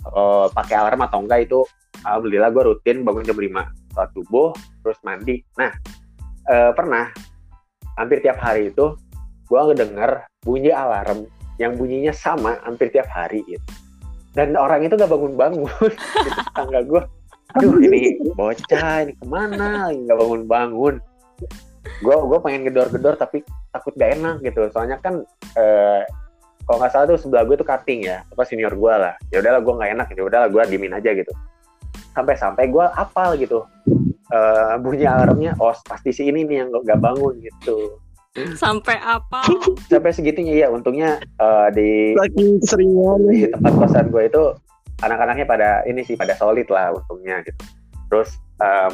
eh, 0.08 0.46
pakai 0.52 0.74
alarm 0.78 1.00
atau 1.04 1.18
enggak 1.24 1.40
itu 1.48 1.60
alhamdulillah 2.06 2.50
gue 2.54 2.62
rutin 2.74 3.02
bangun 3.02 3.24
jam 3.26 3.36
5 3.36 3.94
sholat 3.98 4.10
subuh 4.14 4.50
terus 4.86 4.98
mandi. 5.02 5.42
Nah 5.58 5.72
eh, 6.48 6.70
pernah 6.72 7.10
hampir 7.98 8.22
tiap 8.22 8.38
hari 8.38 8.70
itu 8.70 8.94
gue 9.50 9.60
ngedenger 9.60 10.28
bunyi 10.46 10.70
alarm 10.70 11.26
yang 11.58 11.74
bunyinya 11.74 12.14
sama 12.14 12.62
hampir 12.62 12.94
tiap 12.94 13.10
hari 13.10 13.42
gitu. 13.50 13.66
Dan 14.36 14.54
orang 14.54 14.86
itu 14.86 14.94
gak 14.94 15.10
bangun-bangun 15.10 15.90
itu 16.28 16.30
tetangga 16.30 16.80
gue 16.86 17.02
aduh 17.56 17.80
ini 17.80 18.14
bocah 18.36 19.08
ini 19.08 19.12
ke 19.16 19.26
mana? 19.26 19.88
Nggak 19.90 20.18
bangun-bangun 20.20 20.94
gue 21.84 22.16
gue 22.16 22.38
pengen 22.42 22.62
gedor-gedor 22.68 23.14
tapi 23.18 23.42
takut 23.74 23.94
gak 23.94 24.18
enak 24.18 24.42
gitu. 24.42 24.68
Soalnya 24.70 24.98
kan 25.02 25.22
eh, 25.56 26.02
kalau 26.68 26.84
nggak 26.84 26.92
salah 26.92 27.06
tuh 27.08 27.16
sebelah 27.16 27.44
gue 27.48 27.56
tuh 27.56 27.68
cutting 27.68 28.04
ya. 28.04 28.20
Apa 28.28 28.44
senior 28.44 28.76
gue 28.76 28.92
lah. 28.92 29.14
Ya 29.32 29.40
udahlah 29.40 29.64
gue 29.64 29.74
nggak 29.74 29.90
enak 29.96 30.06
ya 30.12 30.22
udahlah 30.24 30.48
gue 30.52 30.62
dimin 30.68 30.92
aja 30.92 31.10
gitu. 31.16 31.32
Sampai-sampai 32.12 32.68
gue 32.68 32.84
apal 32.84 33.40
gitu. 33.40 33.64
Eh, 34.28 34.74
bunyi 34.84 35.08
alarmnya 35.08 35.56
oh 35.56 35.72
pasti 35.88 36.12
si 36.12 36.28
ini 36.28 36.44
nih 36.44 36.56
yang 36.60 36.68
gak 36.84 37.00
bangun 37.00 37.40
gitu. 37.40 37.96
Sampai 38.54 39.00
apa? 39.00 39.40
sampai 39.90 40.12
segitunya 40.12 40.54
ya 40.62 40.68
untungnya 40.68 41.16
eh, 41.18 41.68
di 41.72 41.90
Saking 42.12 42.60
keseringan. 42.60 43.20
di 43.32 43.48
tempat 43.48 43.72
kosan 43.80 44.06
gue 44.12 44.24
itu 44.28 44.44
anak-anaknya 45.00 45.46
pada 45.46 45.68
ini 45.86 46.02
sih 46.04 46.18
pada 46.18 46.34
solid 46.36 46.68
lah 46.68 46.92
untungnya 46.92 47.40
gitu. 47.46 47.56
Terus 48.12 48.36
em, 48.60 48.92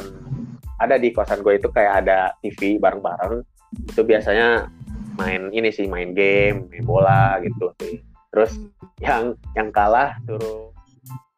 ada 0.79 0.95
di 0.99 1.09
kosan 1.15 1.39
gue 1.39 1.55
itu 1.55 1.71
kayak 1.71 2.05
ada 2.05 2.35
TV 2.43 2.77
bareng-bareng. 2.79 3.43
Itu 3.91 4.03
biasanya 4.03 4.67
main 5.15 5.47
ini 5.55 5.71
sih 5.71 5.87
main 5.87 6.11
game 6.11 6.67
main 6.67 6.83
bola 6.83 7.39
gitu. 7.43 7.71
Sih 7.79 8.03
terus 8.31 8.51
yang 8.99 9.31
yang 9.55 9.71
kalah 9.71 10.19
suruh 10.27 10.75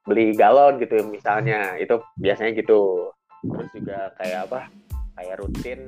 beli 0.08 0.34
galon 0.34 0.82
gitu 0.82 0.98
misalnya. 1.06 1.78
Itu 1.78 2.02
biasanya 2.18 2.58
gitu. 2.58 3.14
Terus 3.46 3.70
juga 3.74 3.98
kayak 4.18 4.40
apa? 4.50 4.60
Kayak 5.18 5.46
rutin. 5.46 5.80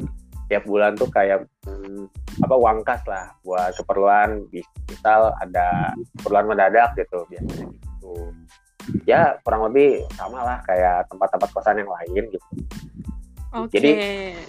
Tiap 0.50 0.66
bulan 0.66 0.98
tuh 0.98 1.10
kayak 1.14 1.46
hmm, 1.70 2.10
apa 2.42 2.56
uang 2.58 2.82
kas 2.86 3.02
lah 3.10 3.34
buat 3.42 3.74
keperluan. 3.78 4.46
Misal 4.90 5.34
ada 5.42 5.94
keperluan 6.22 6.50
mendadak 6.50 6.94
gitu 6.98 7.26
biasanya 7.30 7.66
gitu. 7.70 8.14
Ya 9.06 9.38
kurang 9.46 9.70
lebih 9.70 10.06
sama 10.18 10.42
lah 10.42 10.58
kayak 10.66 11.06
tempat-tempat 11.14 11.50
kosan 11.54 11.82
yang 11.82 11.90
lain 11.94 12.26
gitu 12.34 12.42
Oke. 13.50 13.74
Jadi, 13.76 13.92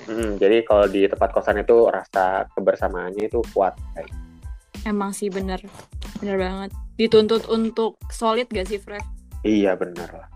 Hmm, 0.04 0.36
jadi 0.36 0.66
kalau 0.66 0.84
di 0.86 1.06
tempat 1.06 1.30
kosan 1.30 1.62
itu 1.62 1.86
rasa 1.86 2.44
kebersamaannya 2.52 3.30
itu 3.30 3.40
kuat 3.54 3.78
kayak 3.94 4.10
Emang 4.82 5.12
sih 5.12 5.28
bener. 5.28 5.60
Bener 6.18 6.36
banget. 6.36 6.70
Dituntut 6.96 7.48
untuk 7.48 8.00
solid 8.08 8.48
gak 8.48 8.66
sih, 8.66 8.80
Frev? 8.80 9.00
iya 9.40 9.72
bener 9.72 10.04
lah 10.10 10.28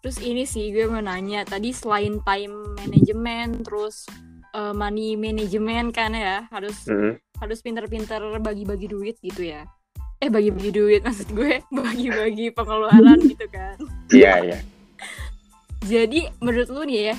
Terus 0.00 0.22
ini 0.22 0.46
sih 0.46 0.70
gue 0.70 0.86
mau 0.86 1.02
nanya, 1.02 1.42
tadi 1.42 1.74
selain 1.74 2.22
time 2.22 2.72
management, 2.78 3.66
terus 3.66 4.06
eh, 4.50 4.72
money 4.72 5.12
management 5.14 5.90
kan 5.90 6.14
ya, 6.14 6.46
harus 6.48 6.86
Mm-mm. 6.86 7.18
harus 7.36 7.58
pinter-pinter 7.60 8.16
bagi-bagi 8.38 8.86
duit 8.86 9.18
gitu 9.20 9.44
ya. 9.44 9.66
Eh 10.18 10.30
bagi-bagi 10.30 10.70
duit 10.70 11.00
maksud 11.06 11.30
gue, 11.30 11.60
bagi-bagi 11.68 12.48
pengeluaran 12.50 13.18
gitu 13.22 13.44
kan. 13.50 13.76
iya 14.10 14.40
iya 14.40 14.58
Jadi 15.80 16.28
menurut 16.38 16.68
lu 16.68 16.82
nih 16.84 17.12
ya, 17.12 17.16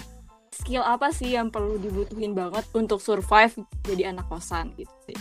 skill 0.62 0.86
apa 0.86 1.10
sih 1.10 1.34
yang 1.34 1.50
perlu 1.50 1.82
dibutuhin 1.82 2.38
banget 2.38 2.62
untuk 2.77 3.01
survive 3.01 3.58
jadi 3.82 4.13
anak 4.13 4.30
kosan 4.30 4.70
gitu 4.77 4.94
sih? 5.10 5.18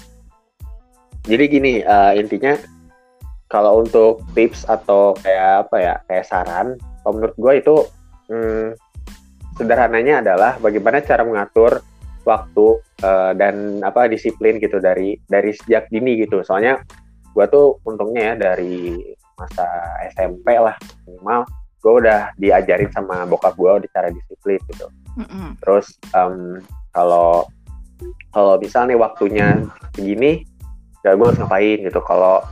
jadi 1.24 1.44
gini 1.48 1.72
eh, 1.80 2.12
intinya 2.20 2.60
kalau 3.48 3.82
untuk 3.82 4.22
tips 4.36 4.68
atau 4.68 5.16
kayak 5.18 5.66
apa 5.66 5.76
ya 5.80 5.94
kayak 6.06 6.28
saran 6.28 6.76
menurut 7.08 7.34
gue 7.34 7.52
itu 7.56 7.76
hmm, 8.30 8.68
sederhananya 9.58 10.22
adalah 10.22 10.60
bagaimana 10.62 11.02
cara 11.02 11.24
mengatur 11.24 11.80
waktu 12.28 12.66
eh, 13.00 13.32
dan 13.40 13.80
apa 13.80 14.06
disiplin 14.12 14.60
gitu 14.60 14.78
dari 14.78 15.16
dari 15.26 15.56
sejak 15.56 15.88
dini 15.88 16.20
gitu 16.20 16.44
soalnya 16.44 16.84
gue 17.32 17.46
tuh 17.48 17.80
untungnya 17.88 18.34
ya 18.34 18.52
dari 18.52 19.00
masa 19.40 19.66
SMP 20.12 20.52
lah 20.60 20.76
minimal 21.08 21.48
gue 21.80 21.92
udah 22.04 22.36
diajarin 22.36 22.92
sama 22.92 23.24
bokap 23.24 23.56
gue 23.56 23.88
cara 23.88 24.12
disiplin 24.12 24.60
gitu 24.68 24.86
Mm-mm. 25.18 25.58
terus 25.58 25.98
em, 26.14 26.62
kalau 26.94 27.46
kalau 28.30 28.54
misal 28.58 28.86
nih 28.86 28.98
waktunya 28.98 29.58
segini 29.94 30.46
ya 31.04 31.16
gue 31.16 31.26
harus 31.26 31.38
ngapain 31.40 31.78
gitu. 31.82 32.00
Kalau 32.04 32.44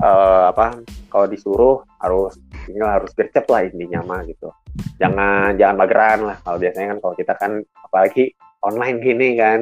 eh, 0.00 0.44
apa 0.50 0.78
kalau 1.08 1.26
disuruh 1.28 1.76
harus 2.02 2.36
ini 2.70 2.78
harus 2.78 3.10
gercep 3.14 3.46
lah 3.48 3.66
intinya 3.66 4.00
mah 4.04 4.20
gitu. 4.26 4.50
Jangan 5.00 5.56
jangan 5.56 5.76
mageran 5.76 6.18
lah. 6.28 6.36
Kalau 6.42 6.58
biasanya 6.60 6.96
kan 6.96 6.98
kalau 7.00 7.14
kita 7.16 7.32
kan 7.38 7.52
apalagi 7.86 8.24
online 8.62 8.98
gini 9.02 9.28
kan. 9.38 9.60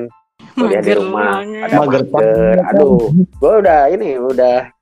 Kuliah 0.56 0.80
di 0.80 0.96
rumah 0.96 1.44
ada 1.44 1.84
Mager 1.84 2.00
mager. 2.08 2.56
aduh 2.64 3.12
gue 3.12 3.52
udah 3.60 3.92
ini 3.92 4.16
udah 4.16 4.72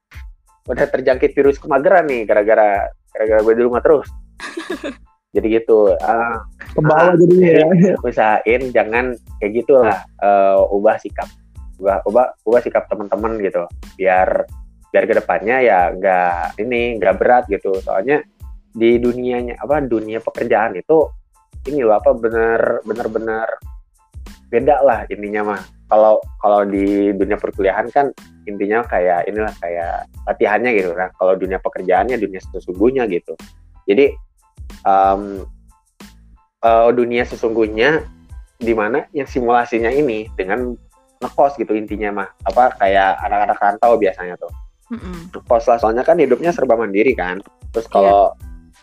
udah 0.70 0.86
terjangkit 0.86 1.34
virus 1.34 1.58
kemageran 1.58 2.06
nih 2.06 2.22
gara-gara 2.22 2.86
gara-gara 3.10 3.42
gue 3.42 3.54
di 3.58 3.62
rumah 3.66 3.82
terus 3.82 4.06
jadi 5.36 5.60
gitu. 5.60 5.92
Ah 6.00 6.40
Ke 6.72 6.80
bawah 6.80 7.14
jadinya 7.16 7.50
ya. 7.64 7.66
usahain 8.06 8.62
jangan 8.72 9.12
kayak 9.40 9.52
gitu 9.64 9.72
lah 9.76 10.00
eh, 10.24 10.58
ubah 10.72 10.96
sikap. 11.00 11.28
Ubah 11.78 12.02
ubah 12.08 12.26
ubah 12.48 12.60
sikap 12.64 12.88
teman-teman 12.88 13.36
gitu. 13.44 13.68
Biar 14.00 14.48
biar 14.88 15.04
ke 15.04 15.14
depannya 15.20 15.56
ya 15.60 15.92
nggak 15.92 16.60
ini 16.64 16.96
nggak 16.96 17.16
berat 17.20 17.44
gitu. 17.52 17.76
Soalnya 17.84 18.24
di 18.72 18.96
dunianya 18.96 19.60
apa 19.60 19.84
dunia 19.84 20.22
pekerjaan 20.22 20.76
itu 20.78 21.08
ini 21.68 21.82
loh 21.84 21.98
apa 21.98 22.14
bener 22.14 22.80
bener 22.86 23.06
bener 23.10 23.48
beda 24.48 24.80
lah 24.80 25.00
intinya 25.12 25.54
mah. 25.54 25.60
Kalau 25.88 26.20
kalau 26.40 26.68
di 26.68 27.12
dunia 27.16 27.36
perkuliahan 27.40 27.88
kan 27.92 28.12
intinya 28.48 28.80
kayak 28.84 29.28
inilah 29.28 29.52
kayak 29.60 30.08
latihannya 30.24 30.72
gitu 30.72 30.92
nah 30.96 31.12
kalau 31.16 31.36
dunia 31.36 31.60
pekerjaannya 31.60 32.16
dunia 32.16 32.40
sesungguhnya 32.40 33.04
gitu. 33.12 33.36
Jadi 33.88 34.27
em, 34.86 35.42
eh, 36.62 36.90
dunia 36.94 37.22
sesungguhnya 37.26 38.04
di 38.58 38.74
mana 38.74 39.06
yang 39.14 39.30
simulasinya 39.30 39.90
ini 39.90 40.26
dengan 40.34 40.74
ngekos 41.22 41.58
gitu 41.58 41.74
intinya 41.74 42.22
mah. 42.22 42.28
Apa 42.46 42.74
kayak 42.78 43.18
anak-anak 43.22 43.58
rantau 43.58 43.94
biasanya 43.98 44.34
tuh. 44.38 44.50
Mm-mm. 44.88 45.28
ngekos 45.36 45.68
lah 45.68 45.76
soalnya 45.76 46.00
kan 46.00 46.16
hidupnya 46.16 46.48
serba 46.48 46.72
mandiri 46.72 47.12
kan. 47.12 47.44
Terus 47.76 47.86
kalau 47.92 48.32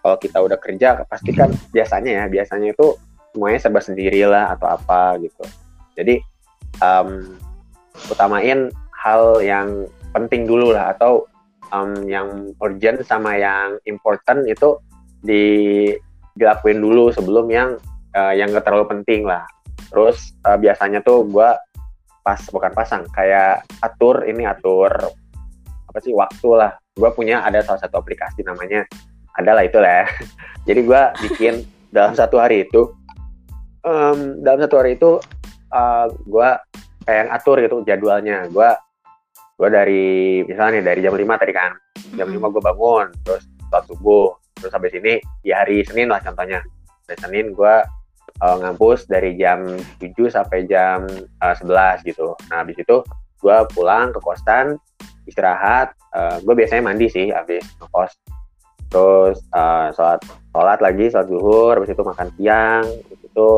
kalau 0.06 0.18
kita 0.22 0.38
udah 0.38 0.58
kerja 0.62 1.02
pasti 1.10 1.34
kan 1.34 1.50
biasanya 1.74 2.22
ya 2.22 2.26
biasanya 2.30 2.78
itu 2.78 2.94
semuanya 3.34 3.60
serba 3.60 3.82
sendiri 3.82 4.22
lah 4.30 4.54
atau 4.54 4.78
apa 4.78 5.18
gitu. 5.18 5.44
Jadi 5.98 6.22
um, 6.80 7.36
utamain 8.14 8.70
hal 8.94 9.42
yang 9.42 9.90
penting 10.14 10.46
dulu 10.46 10.78
lah 10.78 10.94
atau 10.94 11.26
um, 11.74 12.06
yang 12.06 12.54
urgent 12.62 13.02
sama 13.02 13.36
yang 13.36 13.82
important 13.90 14.46
itu 14.46 14.78
di 15.26 15.46
dilakuin 16.38 16.80
dulu 16.80 17.10
sebelum 17.10 17.50
yang 17.50 17.80
uh, 18.14 18.34
yang 18.36 18.54
gak 18.54 18.70
terlalu 18.70 18.86
penting 19.00 19.26
lah. 19.26 19.44
Terus 19.90 20.38
uh, 20.46 20.56
biasanya 20.60 21.02
tuh 21.02 21.26
gue 21.26 21.50
pas 22.22 22.42
bukan 22.50 22.72
pasang 22.74 23.06
kayak 23.14 23.66
atur 23.82 24.26
ini 24.26 24.46
atur 24.46 24.92
apa 25.90 25.98
sih 26.04 26.14
waktu 26.14 26.50
lah. 26.54 26.72
Gue 26.96 27.10
punya 27.12 27.42
ada 27.42 27.60
salah 27.66 27.82
satu 27.82 28.00
aplikasi 28.00 28.46
namanya 28.46 28.86
adalah 29.36 29.66
itu 29.66 29.82
lah 29.82 30.04
ya. 30.04 30.08
jadi 30.70 30.80
gue 30.86 31.02
bikin 31.28 31.54
dalam 31.90 32.14
satu 32.14 32.38
hari 32.38 32.68
itu 32.68 32.92
um, 33.88 34.40
dalam 34.46 34.60
satu 34.62 34.76
hari 34.80 35.00
itu 35.00 35.18
uh, 35.74 36.08
gue 36.12 36.50
kayak 37.08 37.32
atur 37.34 37.58
gitu 37.64 37.82
jadwalnya. 37.88 38.46
Gue 38.52 38.70
gue 39.56 39.70
dari 39.72 40.06
misalnya 40.44 40.84
nih 40.84 40.84
dari 40.84 41.00
jam 41.00 41.16
5 41.16 41.42
tadi 41.42 41.54
kan. 41.56 41.72
Jam 42.20 42.28
Mm-mm. 42.28 42.44
5 42.44 42.54
gue 42.54 42.64
bangun 42.64 43.08
terus 43.24 43.44
sholat 43.76 43.84
subuh 43.92 44.28
terus 44.66 44.74
sampai 44.74 44.90
sini 44.90 45.14
di 45.46 45.54
hari 45.54 45.86
Senin 45.86 46.10
lah 46.10 46.18
contohnya. 46.26 46.66
Hari 47.06 47.22
Senin 47.22 47.54
gue 47.54 47.76
uh, 48.42 48.56
ngampus 48.66 49.06
dari 49.06 49.38
jam 49.38 49.62
7 50.02 50.10
sampai 50.26 50.66
jam 50.66 51.06
uh, 51.46 51.54
11 51.54 52.02
gitu. 52.02 52.34
Nah 52.50 52.66
habis 52.66 52.82
itu 52.82 53.06
gue 53.46 53.58
pulang 53.78 54.10
ke 54.10 54.18
kosan 54.26 54.74
istirahat 55.30 55.94
uh, 56.18 56.42
gue 56.42 56.54
biasanya 56.58 56.82
mandi 56.82 57.06
sih 57.14 57.30
habis 57.30 57.62
ngekos. 57.78 58.18
Terus 58.90 59.38
uh, 59.54 59.94
sholat 59.94 60.26
sholat 60.50 60.80
lagi 60.82 61.14
sholat 61.14 61.28
zuhur 61.30 61.78
habis 61.78 61.94
itu 61.94 62.02
makan 62.02 62.34
siang 62.42 62.84
habis 62.90 63.22
itu 63.22 63.50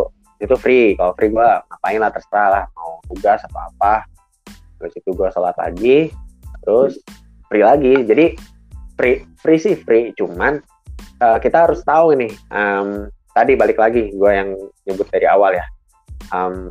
itu 0.44 0.56
free. 0.60 0.88
Kalau 1.00 1.16
free 1.16 1.32
gue 1.32 1.48
ngapain 1.72 2.00
lah 2.04 2.12
terserah 2.12 2.48
lah 2.52 2.64
mau 2.76 3.00
tugas 3.08 3.40
apa 3.48 3.60
apa. 3.72 3.96
Terus 4.84 4.94
itu 5.00 5.10
gue 5.16 5.30
sholat 5.32 5.56
lagi 5.56 6.12
terus 6.68 7.00
free 7.48 7.64
lagi. 7.64 8.04
Jadi 8.04 8.36
free 9.00 9.24
free 9.40 9.60
sih 9.62 9.76
free 9.78 10.12
cuman 10.18 10.60
uh, 11.22 11.38
kita 11.42 11.70
harus 11.70 11.82
tahu 11.84 12.14
ini 12.18 12.30
um, 12.52 13.10
tadi 13.34 13.54
balik 13.54 13.78
lagi 13.78 14.12
gue 14.12 14.32
yang 14.32 14.54
nyebut 14.86 15.08
dari 15.10 15.28
awal 15.30 15.54
ya 15.56 15.66
um, 16.34 16.70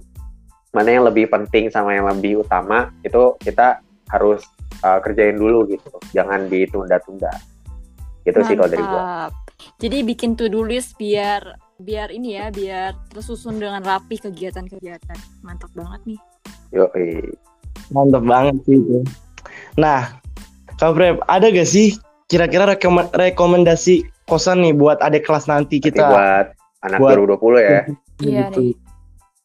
mana 0.75 0.89
yang 0.93 1.05
lebih 1.09 1.31
penting 1.31 1.73
sama 1.73 1.97
yang 1.97 2.07
lebih 2.11 2.45
utama 2.45 2.93
itu 3.01 3.35
kita 3.41 3.81
harus 4.13 4.45
uh, 4.85 5.01
kerjain 5.01 5.39
dulu 5.39 5.67
gitu 5.71 5.91
jangan 6.13 6.47
ditunda-tunda 6.47 7.33
gitu 8.27 8.39
sih 8.43 8.55
kalau 8.59 8.71
dari 8.71 8.83
gue 8.83 9.03
Mantap. 9.03 9.47
Jadi 9.81 10.05
bikin 10.05 10.37
to-do 10.37 10.65
list 10.65 10.97
biar 11.01 11.57
biar 11.77 12.09
ini 12.13 12.37
ya, 12.37 12.49
biar 12.49 12.97
tersusun 13.13 13.61
dengan 13.61 13.85
rapi 13.85 14.21
kegiatan-kegiatan. 14.21 15.19
Mantap 15.45 15.73
banget 15.77 16.01
nih. 16.15 16.21
yo 16.73 16.89
Mantap 17.93 18.25
banget 18.25 18.57
sih 18.65 18.77
itu. 18.81 19.01
Nah, 19.77 20.17
Kak 20.77 20.93
Prep, 20.97 21.17
ada 21.29 21.47
gak 21.49 21.69
sih 21.69 21.97
kira-kira 22.29 22.69
rekom- 22.69 23.13
rekomendasi 23.13 24.05
kosan 24.27 24.61
nih 24.61 24.73
buat 24.73 24.99
adik 24.99 25.23
kelas 25.23 25.47
nanti 25.47 25.79
kita 25.79 25.97
kita? 25.97 26.05
buat 26.05 26.47
anak 26.83 26.99
buat- 26.99 27.15
2020 27.17 27.59
ya 27.59 27.71
Iya 28.17 28.49
Gitu. 28.49 28.61
nih. 28.61 28.75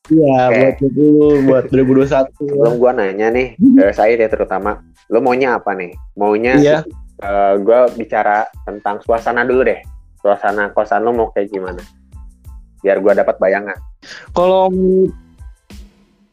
Iya, 0.10 0.40
Oke. 0.44 0.58
buat 0.58 0.76
20, 0.82 1.46
buat 1.46 1.66
2021. 1.70 2.28
belum 2.52 2.74
gua 2.78 2.92
nanya 2.92 3.28
nih 3.30 3.48
ke 3.56 3.86
saya 3.92 4.14
ya 4.14 4.28
terutama 4.28 4.82
lo 5.08 5.20
maunya 5.20 5.56
apa 5.56 5.72
nih 5.72 5.92
maunya 6.14 6.54
Iya. 6.56 6.78
eh, 7.20 7.54
gua 7.60 7.86
bicara 7.90 8.44
tentang 8.62 8.98
suasana 9.00 9.44
dulu 9.44 9.62
deh 9.64 9.80
suasana 10.18 10.70
kosan 10.70 11.02
lo 11.02 11.12
mau 11.12 11.30
kayak 11.30 11.50
gimana 11.50 11.80
biar 12.80 12.98
gua 12.98 13.14
dapat 13.14 13.38
bayangan 13.38 13.78
Kalau 14.32 14.74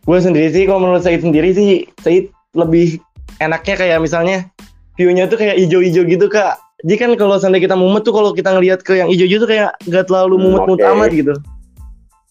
gue 0.02 0.18
sendiri 0.18 0.48
sih, 0.48 0.64
kalau 0.64 0.80
menurut 0.80 1.04
Said 1.04 1.20
sendiri 1.20 1.52
sih, 1.52 1.68
Said 1.98 2.32
lebih 2.54 2.96
enaknya 3.38 3.76
kayak 3.76 4.00
misalnya 4.00 4.48
view-nya 4.96 5.28
tuh 5.28 5.36
kayak 5.36 5.60
hijau-hijau 5.60 6.00
gitu 6.02 6.26
kak. 6.26 6.56
Jadi 6.78 6.94
kan 6.96 7.10
kalau 7.14 7.34
seandainya 7.36 7.66
kita 7.66 7.74
mumet 7.74 8.02
tuh 8.02 8.14
kalau 8.14 8.30
kita 8.30 8.54
ngelihat 8.54 8.86
ke 8.86 8.94
yang 8.94 9.10
hijau-hijau 9.10 9.42
tuh 9.42 9.50
kayak 9.50 9.70
gak 9.84 10.06
terlalu 10.06 10.38
Hmm, 10.38 10.42
mumet-mumet 10.46 10.78
oke. 10.78 10.90
amat 10.94 11.10
gitu. 11.10 11.34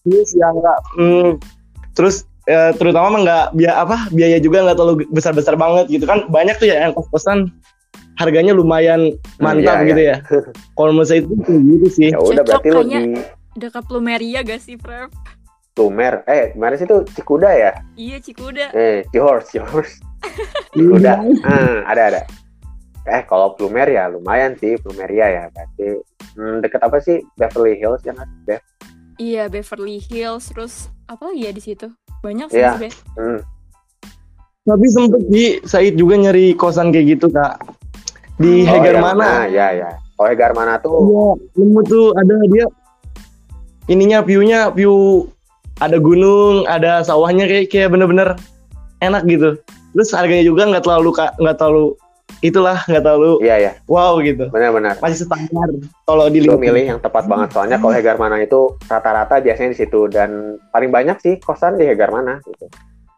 Terus 0.02 0.30
yang 0.34 0.54
enggak, 0.56 0.78
hmm, 0.96 1.30
terus 1.92 2.16
eh, 2.44 2.72
terutama 2.74 3.06
mah 3.10 3.20
nggak 3.20 3.44
biaya 3.52 3.74
apa 3.78 3.96
biaya 4.08 4.40
juga 4.40 4.64
nggak 4.64 4.76
terlalu 4.76 4.94
besar-besar 5.12 5.52
banget 5.52 5.92
gitu 5.92 6.04
kan. 6.04 6.24
Banyak 6.26 6.56
tuh 6.56 6.64
ya 6.64 6.80
yang 6.80 6.96
kos-kosan 6.96 7.52
harganya 8.16 8.50
lumayan 8.50 9.12
mantap 9.36 9.78
iya, 9.78 9.86
gitu 9.86 10.02
ya. 10.02 10.16
Kalau 10.72 10.90
menurut 10.90 11.06
saya 11.06 11.20
itu 11.20 11.28
gitu 11.44 11.88
sih. 11.92 12.08
ya 12.08 12.18
udah 12.18 12.42
berarti 12.42 12.68
kayaknya. 12.68 12.98
di 12.98 13.12
Dekat 13.58 13.84
Plumeria 13.84 14.40
gak 14.40 14.58
sih, 14.58 14.78
Prep? 14.78 15.10
Lumer 15.76 16.26
eh 16.26 16.50
kemarin 16.52 16.74
sih 16.74 16.86
tuh 16.86 17.06
Cikuda 17.06 17.50
ya 17.50 17.70
Iya, 17.94 18.18
Cikuda. 18.18 18.74
eh 18.74 19.06
Cihors 19.10 19.46
Cihors 19.46 20.02
Cikuda 20.74 21.22
ah, 21.42 21.86
ada 21.86 22.02
ada 22.08 22.20
eh 23.08 23.22
kalau 23.24 23.56
Plumer 23.56 23.88
ya 23.88 24.06
lumayan 24.06 24.52
sih 24.54 24.76
Plumeria 24.76 25.26
ya 25.26 25.44
berarti 25.50 25.98
hmm, 26.36 26.60
deket 26.60 26.80
apa 26.80 26.98
sih 27.00 27.24
Beverly 27.34 27.74
Hills 27.76 28.04
ya 28.04 28.12
kan 28.12 28.28
Bev 28.44 28.60
Iya, 29.18 29.50
Beverly 29.50 29.98
Hills 29.98 30.54
terus 30.54 30.86
apa 31.10 31.26
lagi 31.26 31.42
ya 31.42 31.50
di 31.50 31.58
situ? 31.58 31.90
Banyak 32.22 32.54
sih 32.54 32.62
Iya. 32.62 32.78
sebenarnya. 32.78 32.94
hmm. 33.18 33.38
Tapi 34.62 34.86
sempet 34.86 35.22
di 35.26 35.44
Said 35.64 35.98
juga 35.98 36.14
nyari 36.14 36.54
kosan 36.54 36.94
kayak 36.94 37.18
gitu 37.18 37.26
kak. 37.26 37.58
Di 38.38 38.62
Oh, 38.62 38.78
Hegar 38.78 38.94
yang 38.94 39.02
mana? 39.02 39.50
ya 39.50 39.74
ya 39.74 39.90
oh 40.14 40.26
Hegar 40.26 40.54
mana 40.54 40.78
tuh 40.78 41.02
Iya, 41.02 41.26
nemu 41.58 41.80
tuh 41.82 42.06
ada 42.14 42.34
dia 42.46 42.66
ininya 43.88 44.20
view-nya 44.20 44.70
view 44.70 45.26
ada 45.78 45.98
gunung, 45.98 46.66
ada 46.66 47.02
sawahnya 47.02 47.46
kayak 47.46 47.70
kayak 47.70 47.90
bener-bener 47.90 48.34
enak 48.98 49.22
gitu. 49.26 49.54
Terus 49.94 50.10
harganya 50.10 50.42
juga 50.42 50.66
nggak 50.66 50.84
terlalu 50.84 51.10
Kak, 51.10 51.38
nggak 51.38 51.56
terlalu 51.56 51.94
itulah 52.40 52.78
nggak 52.80 53.00
terlalu 53.00 53.42
iya 53.42 53.56
ya 53.58 53.72
wow 53.84 54.14
gitu. 54.18 54.46
benar-benar 54.48 54.94
Masih 54.98 55.24
standar 55.24 55.68
kalau 56.02 56.24
lu 56.24 56.32
dilihat. 56.32 56.54
milih 56.56 56.84
yang 56.86 56.98
tepat 56.98 57.26
banget 57.26 57.50
soalnya 57.50 57.76
kalau 57.76 57.90
Hegar 57.90 58.14
mana 58.14 58.38
itu 58.38 58.78
rata-rata 58.84 59.38
biasanya 59.38 59.70
di 59.72 59.78
situ 59.78 60.06
dan 60.06 60.30
paling 60.70 60.88
banyak 60.88 61.18
sih 61.18 61.34
kosan 61.38 61.74
di 61.74 61.84
Hegar 61.84 62.08
mana 62.08 62.38
gitu 62.40 62.70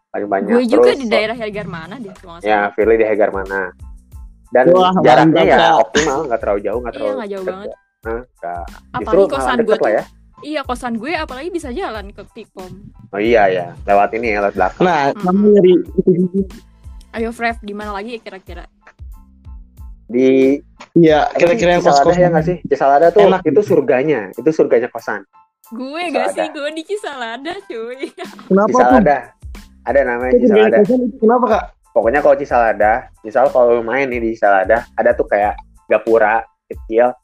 paling 0.08 0.26
banyak 0.26 0.54
Gue 0.54 0.66
juga 0.66 0.90
Terus, 0.90 0.98
di 0.98 1.06
daerah 1.06 1.34
Helgar 1.34 1.66
mana 1.66 1.94
deh, 1.94 2.10
kalau 2.12 2.36
nggak 2.36 2.44
ya. 2.44 2.72
Firly 2.72 2.96
di 2.96 3.06
Hegar 3.06 3.30
mana 3.30 3.60
dan 4.50 4.64
Wah, 4.68 4.90
jaraknya 4.98 5.42
ya 5.44 5.58
optimal 5.76 6.26
nggak 6.26 6.40
terlalu 6.40 6.60
jauh 6.64 6.78
nggak 6.80 6.90
Iya, 6.90 6.98
terlalu 6.98 7.14
nggak 7.14 7.30
jauh 7.30 7.40
deket 7.40 7.54
banget. 7.54 7.68
ya. 7.68 7.76
Nah, 8.00 8.20
justru 8.90 8.90
Apalagi 8.90 9.20
malah 9.20 9.28
kosan 9.30 9.58
gue 9.60 9.76
tuh, 9.76 9.84
lah 9.84 9.92
ya 9.92 10.04
iya 10.40 10.60
kosan 10.64 10.94
gue 10.96 11.12
apalagi 11.14 11.48
bisa 11.52 11.68
jalan 11.70 12.06
ke 12.10 12.22
Tikom. 12.32 12.72
oh 13.06 13.20
iya 13.20 13.42
ya 13.46 13.66
lewat 13.84 14.10
ini 14.16 14.32
ya 14.32 14.38
lewat 14.40 14.54
belakang 14.56 14.82
Nah, 14.82 15.02
Hmm. 15.12 15.22
kamu 15.22 15.44
nyari 15.52 15.72
Ayo, 17.10 17.30
Frev, 17.30 17.58
di 17.60 17.74
mana 17.74 17.90
lagi 17.90 18.14
ya 18.14 18.20
kira-kira? 18.22 18.64
Di 20.10 20.58
Iya, 20.90 21.30
kira-kira 21.30 21.78
yang 21.78 21.82
kos-kos 21.82 22.12
ya 22.12 22.28
nggak 22.28 22.42
sih 22.42 22.56
Cisalada 22.66 23.08
tuh 23.08 23.22
Enak 23.22 23.46
itu 23.46 23.62
surganya 23.62 24.28
itu 24.32 24.50
surganya 24.50 24.86
kosan 24.86 25.22
Gue 25.70 26.02
Cisalada. 26.04 26.18
gak 26.18 26.28
sih, 26.34 26.46
gue 26.50 26.68
di 26.72 26.82
Cisalada 26.82 27.52
cuy. 27.62 28.10
Kenapa 28.44 28.66
tuh? 28.66 28.74
Cisalada 28.74 29.16
ada 29.80 30.00
namanya 30.02 30.32
Kok 30.32 30.40
Cisalada 30.42 30.76
kosan 30.82 30.98
itu 31.00 31.16
Kenapa 31.16 31.46
Kak? 31.46 31.64
pokoknya 31.90 32.20
kalau 32.20 32.36
Cisalada 32.36 32.92
misal 33.20 33.44
kalau 33.48 33.78
main 33.80 34.06
nih 34.06 34.20
di 34.20 34.28
Cisalada 34.32 34.82
ada 34.92 35.10
tuh 35.10 35.26
kayak 35.26 35.54
gapura 35.86 36.42
kecil 36.66 37.14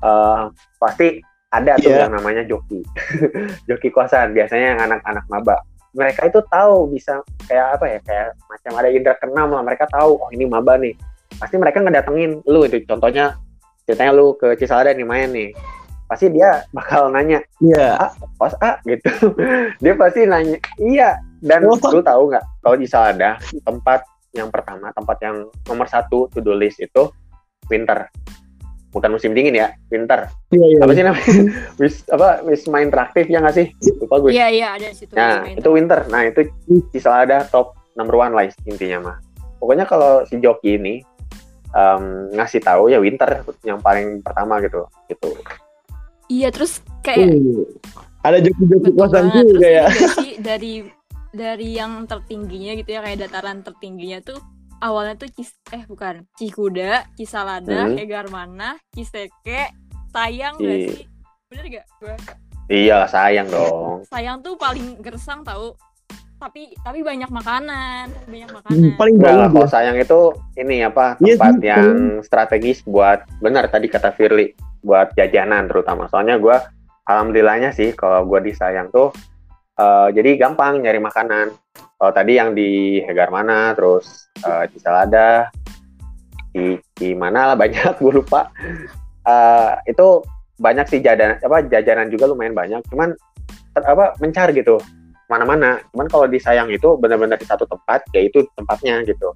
eh 0.00 0.42
pasti 0.76 1.18
ada 1.48 1.74
tuh 1.76 1.90
Iya. 1.90 2.06
yang 2.06 2.14
namanya 2.14 2.42
joki 2.42 2.78
joki 3.68 3.88
kosan 3.88 4.30
biasanya 4.30 4.66
yang 4.70 4.80
anak-anak 4.80 5.26
maba 5.26 5.58
mereka 5.90 6.24
itu 6.24 6.38
tahu 6.44 6.86
bisa 6.88 7.18
kayak 7.44 7.74
apa 7.74 7.84
ya 7.86 7.98
kayak 8.00 8.26
macam 8.46 8.72
ada 8.78 8.88
indra 8.88 9.14
keenam 9.14 9.50
lah 9.50 9.62
mereka 9.62 9.86
tahu 9.86 10.14
oh 10.16 10.30
ini 10.30 10.46
maba 10.46 10.74
nih 10.74 10.94
pasti 11.40 11.56
mereka 11.56 11.80
ngedatengin 11.80 12.44
lu 12.44 12.60
itu 12.62 12.84
contohnya 12.84 13.40
ceritanya 13.82 14.12
lu 14.12 14.36
ke 14.36 14.54
Cisalada 14.54 14.92
nih 14.92 15.02
main 15.02 15.28
nih 15.28 15.50
pasti 16.04 16.28
dia 16.28 16.66
bakal 16.70 17.08
nanya 17.08 17.40
Iya. 17.58 18.12
kos 18.36 18.52
A 18.58 18.76
gitu 18.82 19.08
dia 19.82 19.94
pasti 19.94 20.22
nanya 20.24 20.58
iya 20.76 21.16
dan 21.40 21.64
Oh. 21.64 21.78
lu 21.88 22.00
tahu 22.00 22.28
nggak 22.28 22.44
kalau 22.60 22.76
di 22.76 22.84
Salada 22.84 23.40
tempat 23.62 24.04
yang 24.30 24.46
pertama 24.46 24.92
tempat 24.92 25.16
yang 25.20 25.36
nomor 25.64 25.86
satu 25.86 26.28
to 26.28 26.38
do 26.38 26.52
list 26.52 26.78
itu 26.78 27.08
winter 27.66 28.06
bukan 28.90 29.06
musim 29.08 29.30
dingin 29.30 29.54
ya 29.56 29.70
winter 29.86 30.26
Iya, 30.50 30.66
iya. 30.66 30.78
apa 30.82 30.92
sih 30.92 31.04
namanya 31.06 31.30
wis 31.80 32.02
apa 32.06 32.42
wisma 32.42 32.82
interaktif 32.82 33.24
ya 33.24 33.38
nggak 33.38 33.54
sih 33.54 33.66
lupa 33.96 34.18
gue 34.18 34.30
Iya, 34.30 34.46
iya, 34.50 34.66
ada 34.74 34.86
di 34.86 34.96
situ. 34.98 35.14
nah 35.14 35.40
Main. 35.40 35.56
itu 35.56 35.68
winter 35.70 36.00
nah 36.10 36.22
itu 36.22 36.40
di 36.66 36.98
Salada 36.98 37.46
top 37.46 37.78
number 37.94 38.14
one 38.14 38.34
lah 38.34 38.50
intinya 38.66 38.98
mah 39.00 39.16
pokoknya 39.56 39.86
kalau 39.86 40.26
si 40.26 40.36
joki 40.36 40.74
ini 40.74 41.06
em, 41.70 42.02
ngasih 42.32 42.60
tahu 42.60 42.86
ya 42.86 42.98
winter 42.98 43.28
yang 43.62 43.78
paling 43.78 44.20
pertama 44.20 44.58
gitu 44.58 44.86
gitu 45.06 45.30
Iya, 46.26 46.48
terus 46.48 46.78
kayak 47.00 47.26
Uh, 47.26 47.66
Ada 48.22 48.38
joki-joki 48.38 48.90
kosan 48.92 49.32
juga 49.32 49.66
ya. 49.66 49.86
sih 50.14 50.38
dari 50.44 50.86
dari 51.30 51.74
yang 51.74 52.04
tertingginya 52.04 52.76
gitu 52.76 52.90
ya 52.92 53.00
kayak 53.00 53.24
dataran 53.24 53.60
tertingginya 53.60 54.20
tuh 54.20 54.38
awalnya 54.78 55.16
tuh 55.16 55.26
Cis 55.30 55.50
eh 55.70 55.82
bukan 55.84 56.22
Cikuda, 56.34 57.08
Cisalada, 57.14 57.84
Hmm. 57.84 57.96
Hegar 57.96 58.28
Mana, 58.28 58.76
Ciseke, 58.90 59.72
Sayang 60.08 60.54
gak 60.56 60.68
Iya. 60.76 60.88
sih? 60.88 61.04
Bener 61.48 61.64
gak 61.72 61.86
gue? 61.98 62.16
Iya 62.68 62.98
sayang 63.04 63.48
dong. 63.48 64.06
sayang 64.06 64.38
tuh 64.40 64.54
paling 64.54 65.00
gersang 65.00 65.42
tahu 65.42 65.74
tapi 66.40 66.72
tapi 66.80 67.04
banyak 67.04 67.28
makanan 67.28 68.08
banyak 68.24 68.48
Hmm, 68.48 68.56
makanan 68.56 68.96
paling 68.96 69.16
banyak 69.20 69.48
kalau 69.52 69.68
sayang 69.68 69.96
itu 70.00 70.20
ini 70.56 70.80
apa 70.80 71.20
Iya 71.20 71.36
tempat 71.36 71.52
sih, 71.60 71.68
yang 71.68 71.94
strategis 72.24 72.80
buat 72.88 73.28
benar 73.44 73.68
tadi 73.68 73.92
kata 73.92 74.16
Firly 74.16 74.56
buat 74.80 75.12
jajanan 75.12 75.68
terutama. 75.68 76.08
Soalnya 76.08 76.40
gua 76.40 76.64
alhamdulillahnya 77.04 77.76
sih 77.76 77.92
kalau 77.92 78.24
gua 78.24 78.40
di 78.40 78.56
sayang 78.56 78.88
tuh 78.88 79.12
eh, 79.76 80.08
jadi 80.16 80.40
gampang 80.40 80.80
nyari 80.80 80.98
makanan. 80.98 81.52
Kalau 82.00 82.12
tadi 82.16 82.40
yang 82.40 82.56
di 82.56 83.04
Hegar 83.04 83.28
mana, 83.28 83.76
terus 83.76 84.32
eh, 84.40 84.64
di 84.72 84.80
Salada, 84.80 85.52
di 86.56 86.80
di 86.96 87.12
mana 87.12 87.52
lah 87.52 87.56
banyak 87.62 88.00
gue 88.00 88.12
lupa. 88.16 88.48
Eh, 89.28 89.92
itu 89.92 90.24
banyak 90.56 90.88
sih 90.88 91.04
jajanan 91.04 91.36
apa 91.36 91.68
jajanan 91.68 92.08
juga 92.08 92.32
lumayan 92.32 92.56
banyak. 92.56 92.80
Cuman 92.88 93.12
ter- 93.76 93.84
apa 93.84 94.16
mencar 94.24 94.48
gitu 94.56 94.80
mana-mana. 95.30 95.78
Cuman 95.94 96.10
kalau 96.10 96.26
di 96.26 96.42
sayang 96.42 96.66
itu 96.68 96.98
benar-benar 96.98 97.38
di 97.38 97.46
satu 97.46 97.64
tempat, 97.64 98.02
yaitu 98.12 98.42
tempatnya 98.58 99.00
gitu. 99.06 99.30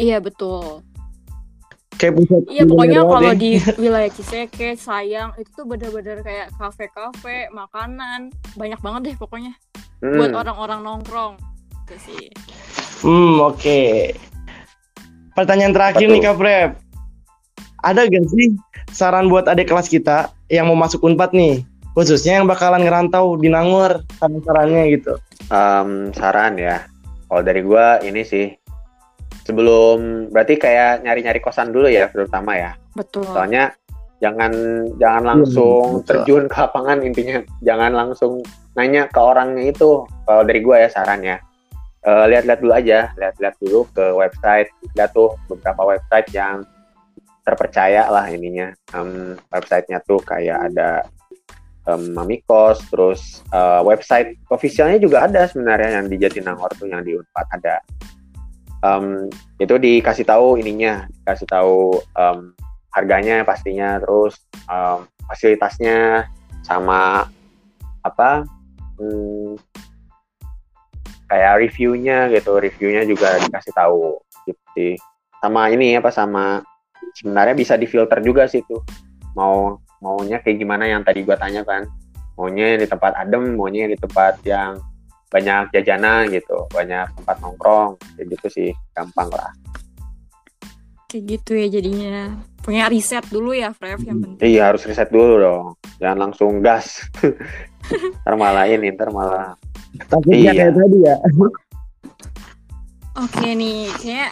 iya 0.00 0.16
betul 0.16 0.80
kayak 2.00 2.16
pusat 2.16 2.42
iya 2.48 2.64
pokoknya 2.64 3.04
kalau 3.04 3.32
di 3.36 3.60
wilayah 3.82 4.08
Ciseke 4.08 4.72
sayang 4.72 5.36
itu 5.36 5.52
tuh 5.52 5.68
bener-bener 5.68 6.24
kayak 6.24 6.48
kafe-kafe 6.56 7.52
makanan 7.52 8.32
banyak 8.56 8.80
banget 8.80 9.00
deh 9.12 9.16
pokoknya 9.20 9.52
Hmm. 10.00 10.16
buat 10.16 10.32
orang-orang 10.32 10.80
nongkrong 10.80 11.36
gitu 11.84 11.96
sih 12.08 12.32
Hmm, 13.00 13.40
oke. 13.40 14.12
Pertanyaan 15.32 15.72
terakhir 15.72 16.04
Apa 16.08 16.12
nih? 16.12 16.20
Kak 16.20 16.36
Prep. 16.36 16.70
Ada 17.80 18.00
gak 18.08 18.26
sih 18.28 18.48
saran 18.92 19.32
buat 19.32 19.48
adik 19.48 19.72
kelas 19.72 19.88
kita 19.88 20.28
yang 20.52 20.68
mau 20.68 20.76
masuk 20.76 21.00
Unpad 21.00 21.32
nih? 21.32 21.64
Khususnya 21.90 22.38
yang 22.38 22.46
bakalan 22.46 22.86
ngerantau 22.86 23.34
di 23.34 23.50
Nangor, 23.50 24.06
saran-sarannya 24.22 24.82
gitu. 24.94 25.18
Em, 25.50 26.14
saran 26.14 26.54
ya. 26.54 26.86
Kalau 27.26 27.42
dari 27.42 27.60
gua 27.66 27.98
ini 28.02 28.22
sih 28.22 28.50
sebelum 29.42 30.30
berarti 30.30 30.54
kayak 30.58 31.02
nyari-nyari 31.02 31.42
kosan 31.42 31.74
dulu 31.74 31.90
ya 31.90 32.06
terutama 32.10 32.54
ya. 32.54 32.72
betul 32.94 33.26
Soalnya 33.26 33.74
jangan 34.22 34.52
jangan 35.02 35.22
langsung 35.26 36.02
betul. 36.02 36.06
terjun 36.22 36.44
ke 36.46 36.56
lapangan 36.58 36.98
intinya. 37.02 37.42
Jangan 37.62 37.92
langsung 37.94 38.46
nanya 38.78 39.10
ke 39.10 39.18
orangnya 39.18 39.66
itu. 39.70 40.06
Kalau 40.06 40.42
dari 40.46 40.60
gua 40.62 40.86
ya 40.86 40.88
sarannya. 40.90 41.42
Eh, 42.00 42.24
lihat-lihat 42.32 42.64
dulu 42.64 42.72
aja, 42.72 43.12
lihat-lihat 43.18 43.54
dulu 43.60 43.84
ke 43.92 44.04
website. 44.14 44.72
Lihat 44.96 45.10
tuh 45.12 45.36
beberapa 45.52 45.84
website 45.84 46.32
yang 46.32 46.64
terpercaya 47.44 48.08
lah 48.08 48.30
ininya. 48.30 48.72
Em, 48.94 49.34
websitenya 49.50 50.00
tuh 50.06 50.22
kayak 50.22 50.70
ada 50.70 51.04
em, 51.90 52.14
Mamikos, 52.14 52.78
terus 52.86 53.42
eh, 53.50 53.82
website 53.82 54.38
officialnya 54.48 55.02
juga 55.02 55.26
ada 55.26 55.50
sebenarnya 55.50 55.98
yang 55.98 56.06
di 56.06 56.16
Jatinangor 56.22 56.70
tuh 56.78 56.86
yang 56.86 57.02
di 57.02 57.18
Unpad 57.18 57.46
ada. 57.58 57.76
Em, 58.80 59.28
itu 59.58 59.74
dikasih 59.76 60.24
tahu 60.24 60.56
ininya, 60.62 61.10
dikasih 61.20 61.46
tahu 61.50 61.98
em, 62.14 62.54
harganya 62.94 63.42
pastinya, 63.42 63.98
terus 63.98 64.38
em, 64.70 65.04
fasilitasnya 65.26 66.30
sama 66.62 67.26
apa 68.00 68.46
hmm, 68.96 69.58
kayak 71.28 71.54
reviewnya 71.66 72.30
gitu, 72.32 72.56
reviewnya 72.56 73.02
juga 73.04 73.36
dikasih 73.42 73.72
tahu 73.74 74.18
gitu. 74.46 74.96
Sama 75.40 75.72
ini 75.72 75.96
apa 75.96 76.12
sama 76.12 76.60
sebenarnya 77.16 77.54
bisa 77.56 77.74
difilter 77.74 78.20
juga 78.20 78.46
sih 78.46 78.60
tuh 78.66 78.82
mau 79.34 79.78
maunya 80.00 80.40
kayak 80.40 80.58
gimana 80.58 80.84
yang 80.84 81.00
tadi 81.00 81.22
gua 81.22 81.36
tanya 81.36 81.62
kan. 81.62 81.84
Maunya 82.34 82.74
yang 82.76 82.80
di 82.80 82.88
tempat 82.88 83.12
adem 83.16 83.54
maunya 83.54 83.84
yang 83.84 83.92
di 83.92 84.00
tempat 84.00 84.40
yang 84.42 84.80
banyak 85.30 85.70
jajanan 85.70 86.26
gitu 86.28 86.66
banyak 86.74 87.06
tempat 87.14 87.36
nongkrong 87.38 87.94
kayak 88.16 88.26
gitu 88.34 88.46
sih 88.50 88.68
gampang 88.92 89.30
lah. 89.30 89.52
Kayak 91.06 91.22
gitu 91.38 91.52
ya 91.54 91.66
jadinya. 91.70 92.34
Punya 92.60 92.92
riset 92.92 93.24
dulu 93.28 93.56
ya 93.56 93.72
Frev 93.72 94.04
yang 94.04 94.20
penting. 94.20 94.44
iya 94.46 94.68
harus 94.68 94.84
riset 94.84 95.08
dulu 95.08 95.34
dong. 95.38 95.66
Jangan 95.96 96.18
langsung 96.28 96.60
gas. 96.60 97.04
Ntar 98.22 98.34
malah 98.36 98.68
ini 98.68 98.92
ntar 98.92 99.10
malah 99.10 99.56
Takutnya 100.06 100.52
Iya. 100.52 100.52
kayak 100.54 100.74
tadi 100.76 100.98
ya. 101.02 101.16
oke 103.16 103.48
nih 103.50 103.90
kayak 103.98 104.30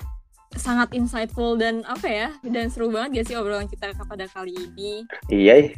sangat 0.58 0.92
insightful 0.92 1.54
dan 1.56 1.86
apa 1.86 2.06
ya 2.06 2.28
dan 2.44 2.68
seru 2.68 2.90
banget 2.90 3.22
gak 3.22 3.26
sih 3.32 3.36
obrolan 3.38 3.70
kita 3.70 3.94
pada 3.94 4.26
kali 4.28 4.52
ini? 4.54 5.06
Iya 5.30 5.52
ih, 5.64 5.68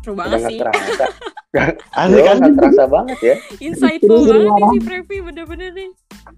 seru 0.00 0.14
udah 0.16 0.24
banget 0.24 0.38
nggak 0.40 0.50
sih. 0.50 0.58
terasa. 0.62 1.06
Kan? 1.50 2.38
terasa 2.54 2.84
banget 2.86 3.18
ya. 3.20 3.36
Insightful 3.58 4.22
banget 4.22 4.46
nih 4.46 4.52
marah. 4.54 4.70
si 4.70 4.78
Previ 4.86 5.16
bener-bener 5.18 5.70
nih. 5.74 5.90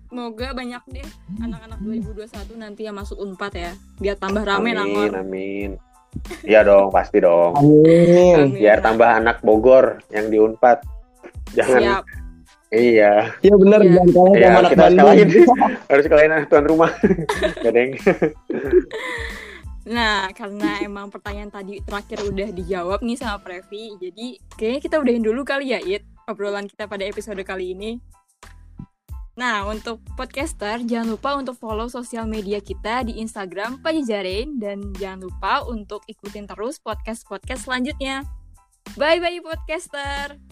Semoga 0.09 0.49
banyak 0.57 0.83
deh 0.89 1.09
anak-anak 1.45 1.79
2021 1.85 2.57
nanti 2.57 2.81
yang 2.89 2.97
masuk 2.97 3.21
unpad 3.21 3.53
ya 3.53 3.73
biar 4.01 4.17
tambah 4.17 4.41
rame 4.41 4.73
amin 4.73 4.77
nangor. 4.77 5.11
amin. 5.21 5.71
Iya 6.45 6.61
dong 6.65 6.93
pasti 6.93 7.21
dong. 7.21 7.57
Amin. 7.57 8.37
Amin. 8.37 8.57
biar 8.57 8.81
tambah 8.85 9.09
anak 9.09 9.41
Bogor 9.41 10.01
yang 10.13 10.29
di 10.29 10.37
Unpad. 10.41 10.85
Jangan 11.53 11.81
siap 11.81 12.05
iya 12.73 13.13
Iya 13.39 13.55
benar, 13.55 13.81
Iya. 13.81 13.93
jangan 13.93 14.09
kalah 14.11 14.33
Iya, 14.33 14.43
sama 14.43 14.59
anak 14.59 14.71
kita 14.71 14.83
Bandung. 14.83 14.99
sekalahin. 14.99 15.29
harus 15.93 16.05
kalian 16.09 16.33
tuan 16.49 16.65
rumah 16.65 16.91
Gadeng. 17.65 17.91
Nah, 19.83 20.31
karena 20.31 20.79
emang 20.81 21.11
pertanyaan 21.11 21.51
tadi 21.51 21.83
terakhir 21.83 22.23
udah 22.23 22.49
dijawab 22.49 23.03
nih 23.03 23.19
sama 23.19 23.43
Previ, 23.43 23.99
jadi 23.99 24.27
kayaknya 24.55 24.81
kita 24.81 24.97
udahin 24.97 25.21
dulu 25.21 25.43
kali 25.43 25.75
ya, 25.75 25.83
It, 25.83 26.07
obrolan 26.25 26.71
kita 26.71 26.87
pada 26.87 27.03
episode 27.03 27.43
kali 27.43 27.75
ini. 27.75 27.99
Nah, 29.35 29.67
untuk 29.67 29.99
podcaster, 30.15 30.85
jangan 30.87 31.09
lupa 31.11 31.35
untuk 31.35 31.59
follow 31.59 31.91
sosial 31.91 32.31
media 32.31 32.63
kita 32.63 33.03
di 33.03 33.19
Instagram 33.19 33.83
Pajajarin, 33.83 34.61
dan 34.63 34.95
jangan 34.95 35.27
lupa 35.27 35.67
untuk 35.67 36.07
ikutin 36.07 36.47
terus 36.47 36.79
podcast-podcast 36.79 37.67
selanjutnya. 37.67 38.23
Bye-bye, 38.95 39.43
podcaster! 39.43 40.52